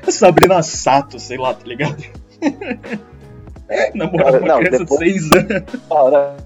Sabrina 0.09 0.63
Sato, 0.63 1.19
sei 1.19 1.39
lá, 1.39 1.55
tá 1.55 1.67
ligado? 1.67 2.03
Namorava 3.95 4.39
uma 4.39 4.47
Não, 4.49 4.59
criança 4.59 4.79
depois- 4.79 5.01
de 5.15 5.21
6 5.21 5.33
anos. 5.33 5.63
Ora, 5.91 6.37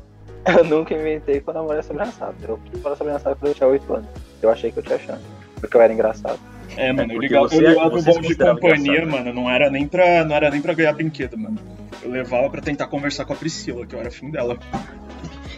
eu 0.47 0.65
nunca 0.65 0.95
inventei 0.95 1.41
que 1.41 1.49
eu 1.49 1.55
namorei 1.55 1.81
a 1.81 1.83
Sabrina 1.83 2.11
Sato. 2.13 2.35
Eu 2.47 2.59
fui 2.71 2.81
para 2.81 2.93
a 2.93 2.97
Sabrina 2.97 3.19
Sato 3.19 3.37
quando 3.39 3.49
eu 3.51 3.55
tinha 3.55 3.69
8 3.69 3.95
anos. 3.95 4.09
Eu 4.43 4.51
achei 4.51 4.71
que 4.71 4.79
eu 4.79 4.83
tinha 4.83 4.99
chance. 4.99 5.23
Porque 5.61 5.77
eu 5.77 5.81
era 5.83 5.93
engraçado. 5.93 6.39
É, 6.77 6.93
mano, 6.93 7.13
eu 7.13 7.21
ligava, 7.21 7.49
você- 7.49 7.57
eu 7.57 7.69
ligava 7.71 7.89
o 7.89 7.91
você 7.91 8.13
se 8.13 8.21
bom 8.21 8.29
de 8.29 8.37
companhia, 8.37 8.77
engraçado, 8.79 9.07
né? 9.07 9.19
mano. 9.25 9.33
Não 9.33 9.51
era, 9.51 9.71
nem 9.71 9.87
pra, 9.89 10.25
não 10.25 10.37
era 10.37 10.51
nem 10.51 10.61
pra 10.63 10.75
ganhar 10.75 10.93
brinquedo, 10.93 11.37
mano. 11.37 11.59
Eu 12.03 12.11
levava 12.11 12.49
pra 12.49 12.61
tentar 12.61 12.87
conversar 12.87 13.25
com 13.25 13.33
a 13.33 13.37
Priscila, 13.37 13.85
que 13.87 13.95
eu 13.95 14.01
era 14.01 14.11
fim 14.11 14.31
dela. 14.31 14.57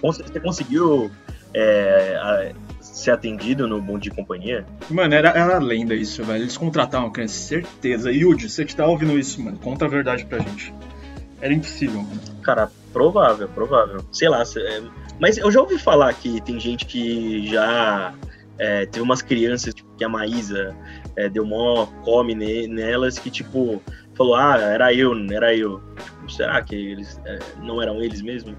Você 0.03 0.41
conseguiu 0.41 1.11
é, 1.55 2.17
a- 2.17 2.53
ser 2.81 3.13
atendido 3.13 3.67
no 3.69 3.81
Bom 3.81 3.99
de 3.99 4.11
Companhia? 4.11 4.67
Mano, 4.91 5.15
era, 5.15 5.31
era 5.31 5.59
lenda 5.59 5.95
isso, 5.95 6.23
velho. 6.25 6.43
Eles 6.43 6.57
contratavam 6.57 7.11
criança, 7.11 7.27
certeza. 7.29 8.11
Yudi, 8.13 8.49
você 8.51 8.65
que 8.65 8.75
tá 8.75 8.87
ouvindo 8.87 9.19
isso, 9.19 9.43
mano, 9.43 9.59
conta 9.59 9.85
a 9.85 9.89
verdade 9.89 10.25
pra 10.27 10.39
gente. 10.39 10.75
Era 11.41 11.53
impossível, 11.55 12.03
mano. 12.03 12.21
Cara, 12.43 12.71
provável, 12.93 13.49
provável. 13.49 14.05
Sei 14.13 14.29
lá, 14.29 14.43
é, 14.43 14.83
mas 15.19 15.39
eu 15.39 15.51
já 15.51 15.61
ouvi 15.61 15.79
falar 15.79 16.13
que 16.15 16.41
tem 16.43 16.59
gente 16.61 16.85
que 16.85 17.47
já 17.47 18.13
é, 18.59 18.85
teve 18.87 19.03
umas 19.03 19.23
crianças 19.23 19.73
tipo, 19.73 19.89
que 19.97 20.05
a 20.05 20.09
Maísa 20.09 20.75
é, 21.17 21.29
deu 21.29 21.47
mó 21.47 21.87
come 22.05 22.35
ne- 22.35 22.67
nelas 22.67 23.19
que, 23.19 23.31
tipo, 23.31 23.83
falou, 24.15 24.35
ah, 24.35 24.59
era 24.59 24.93
eu, 24.93 25.15
era 25.33 25.55
eu. 25.55 25.81
Tipo, 26.05 26.31
será 26.31 26.61
que 26.63 26.75
eles 26.75 27.19
é, 27.25 27.39
não 27.63 27.81
eram 27.81 28.03
eles 28.03 28.21
mesmo? 28.21 28.55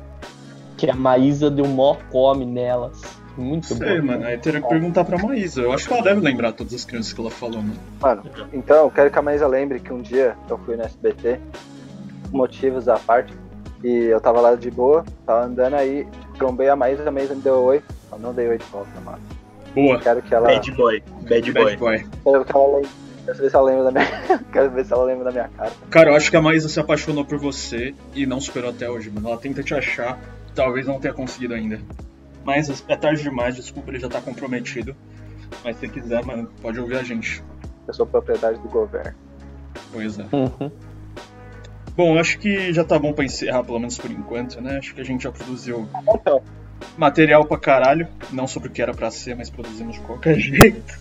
Que 0.82 0.90
a 0.90 0.96
Maísa 0.96 1.48
deu 1.52 1.68
mó 1.68 1.96
come 2.10 2.44
nelas. 2.44 3.00
Muito 3.38 3.70
Não 3.70 3.78
sei, 3.78 4.02
bom. 4.02 4.08
mano. 4.08 4.26
Aí 4.26 4.36
teria 4.40 4.60
que 4.60 4.68
perguntar 4.68 5.06
pra 5.06 5.16
Maísa. 5.16 5.62
Eu 5.62 5.72
acho 5.72 5.88
que 5.88 5.94
ela 5.94 6.02
deve 6.02 6.22
lembrar 6.22 6.54
todas 6.54 6.74
as 6.74 6.84
crianças 6.84 7.14
que 7.14 7.22
ela 7.22 7.30
falou, 7.30 7.62
mano. 7.62 7.80
Mano, 8.02 8.24
então 8.52 8.86
eu 8.86 8.90
quero 8.90 9.12
que 9.12 9.20
a 9.20 9.22
Maísa 9.22 9.46
lembre 9.46 9.80
que 9.80 9.94
um 9.94 10.02
dia 10.02 10.36
eu 10.50 10.58
fui 10.58 10.76
no 10.76 10.82
SBT, 10.82 11.40
motivos 12.32 12.88
à 12.88 12.98
parte, 12.98 13.32
e 13.84 14.06
eu 14.06 14.20
tava 14.20 14.42
lá 14.42 14.56
de 14.56 14.72
boa, 14.72 15.06
tava 15.24 15.46
andando 15.46 15.76
aí, 15.76 16.08
trombei 16.40 16.68
a 16.68 16.76
Maísa, 16.76 17.08
a 17.08 17.12
Maísa 17.12 17.36
me 17.36 17.44
deu 17.44 17.62
oi. 17.62 17.84
Eu 18.12 18.18
não 18.18 18.34
dei 18.34 18.48
oi 18.48 18.58
de 18.58 18.66
volta, 18.66 19.00
mano. 19.02 19.20
Boa. 19.76 20.00
Quero 20.00 20.24
que 20.24 20.34
ela. 20.34 20.48
Bad 20.48 20.72
boy, 20.72 21.04
bad 21.30 21.52
boy. 21.52 21.64
Bad 21.64 21.78
boy. 21.78 22.06
Quero 22.24 22.44
que 22.44 22.56
ela 22.56 22.76
lembre. 22.78 22.90
Quero 23.24 23.38
ver 23.38 23.50
se 23.52 23.56
ela 23.56 23.66
lembra 23.66 23.84
da 23.84 23.92
minha. 23.92 24.40
quero 24.52 24.72
ver 24.72 24.86
se 24.86 24.94
ela 24.94 25.04
lembra 25.04 25.26
da 25.26 25.32
minha 25.32 25.50
cara. 25.56 25.72
Cara, 25.92 26.10
eu 26.10 26.16
acho 26.16 26.32
que 26.32 26.38
a 26.38 26.42
Maísa 26.42 26.68
se 26.68 26.80
apaixonou 26.80 27.24
por 27.24 27.38
você 27.38 27.94
e 28.16 28.26
não 28.26 28.42
superou 28.42 28.72
até 28.72 28.90
hoje, 28.90 29.12
mano. 29.12 29.28
Ela 29.30 29.38
tenta 29.38 29.62
te 29.62 29.76
achar, 29.76 30.20
talvez 30.56 30.88
não 30.88 31.00
tenha 31.00 31.14
conseguido 31.14 31.54
ainda. 31.54 31.80
Mas 32.44 32.84
é 32.88 32.96
tarde 32.96 33.22
demais, 33.22 33.56
desculpa, 33.56 33.92
ele 33.92 34.00
já 34.00 34.10
tá 34.10 34.22
comprometido. 34.22 34.96
Mas 35.64 35.78
se 35.78 35.88
quiser, 35.88 36.26
mano, 36.26 36.50
pode 36.62 36.80
ouvir 36.80 36.98
a 36.98 37.04
gente. 37.04 37.44
Eu 37.88 37.94
sou 37.94 38.06
propriedade 38.06 38.60
do 38.60 38.70
governo. 38.70 39.14
Pois 39.92 40.18
é. 40.18 40.26
Uhum. 40.32 40.72
Bom, 41.96 42.18
acho 42.18 42.40
que 42.40 42.72
já 42.74 42.84
tá 42.84 42.98
bom 42.98 43.14
pra 43.14 43.26
encerrar, 43.26 43.64
pelo 43.64 43.80
menos 43.80 43.98
por 43.98 44.10
enquanto, 44.10 44.62
né? 44.62 44.78
Acho 44.78 44.96
que 44.96 45.02
a 45.02 45.04
gente 45.04 45.24
já 45.24 45.32
produziu 45.32 45.88
Então, 46.16 46.42
material 46.98 47.46
pra 47.46 47.58
caralho. 47.58 48.08
Não 48.32 48.48
sobre 48.48 48.70
o 48.70 48.72
que 48.72 48.82
era 48.82 48.94
pra 48.94 49.12
ser, 49.12 49.36
mas 49.36 49.50
produzimos 49.50 49.96
de 49.96 50.02
qualquer 50.02 50.38
jeito. 50.40 51.00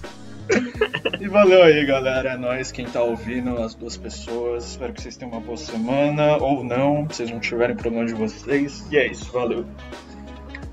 E 1.21 1.29
valeu 1.29 1.63
aí, 1.63 1.85
galera. 1.85 2.31
É 2.31 2.37
nóis, 2.37 2.71
quem 2.73 2.87
tá 2.87 3.03
ouvindo, 3.03 3.61
as 3.61 3.75
duas 3.75 3.97
pessoas. 3.97 4.71
Espero 4.71 4.93
que 4.93 5.03
vocês 5.03 5.17
tenham 5.17 5.33
uma 5.33 5.41
boa 5.41 5.57
semana, 5.57 6.37
ou 6.37 6.65
não, 6.65 7.09
se 7.09 7.17
vocês 7.17 7.31
não 7.31 7.41
tiverem 7.41 7.77
problema 7.77 8.07
de 8.07 8.15
vocês. 8.15 8.87
E 8.91 8.99
é 8.99 9.07
isso, 9.07 9.31
valeu. 9.33 9.65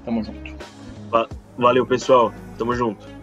Tamo 0.05 0.23
junto. 0.23 0.55
Valeu, 1.57 1.85
pessoal. 1.85 2.33
Tamo 2.57 2.75
junto. 2.75 3.16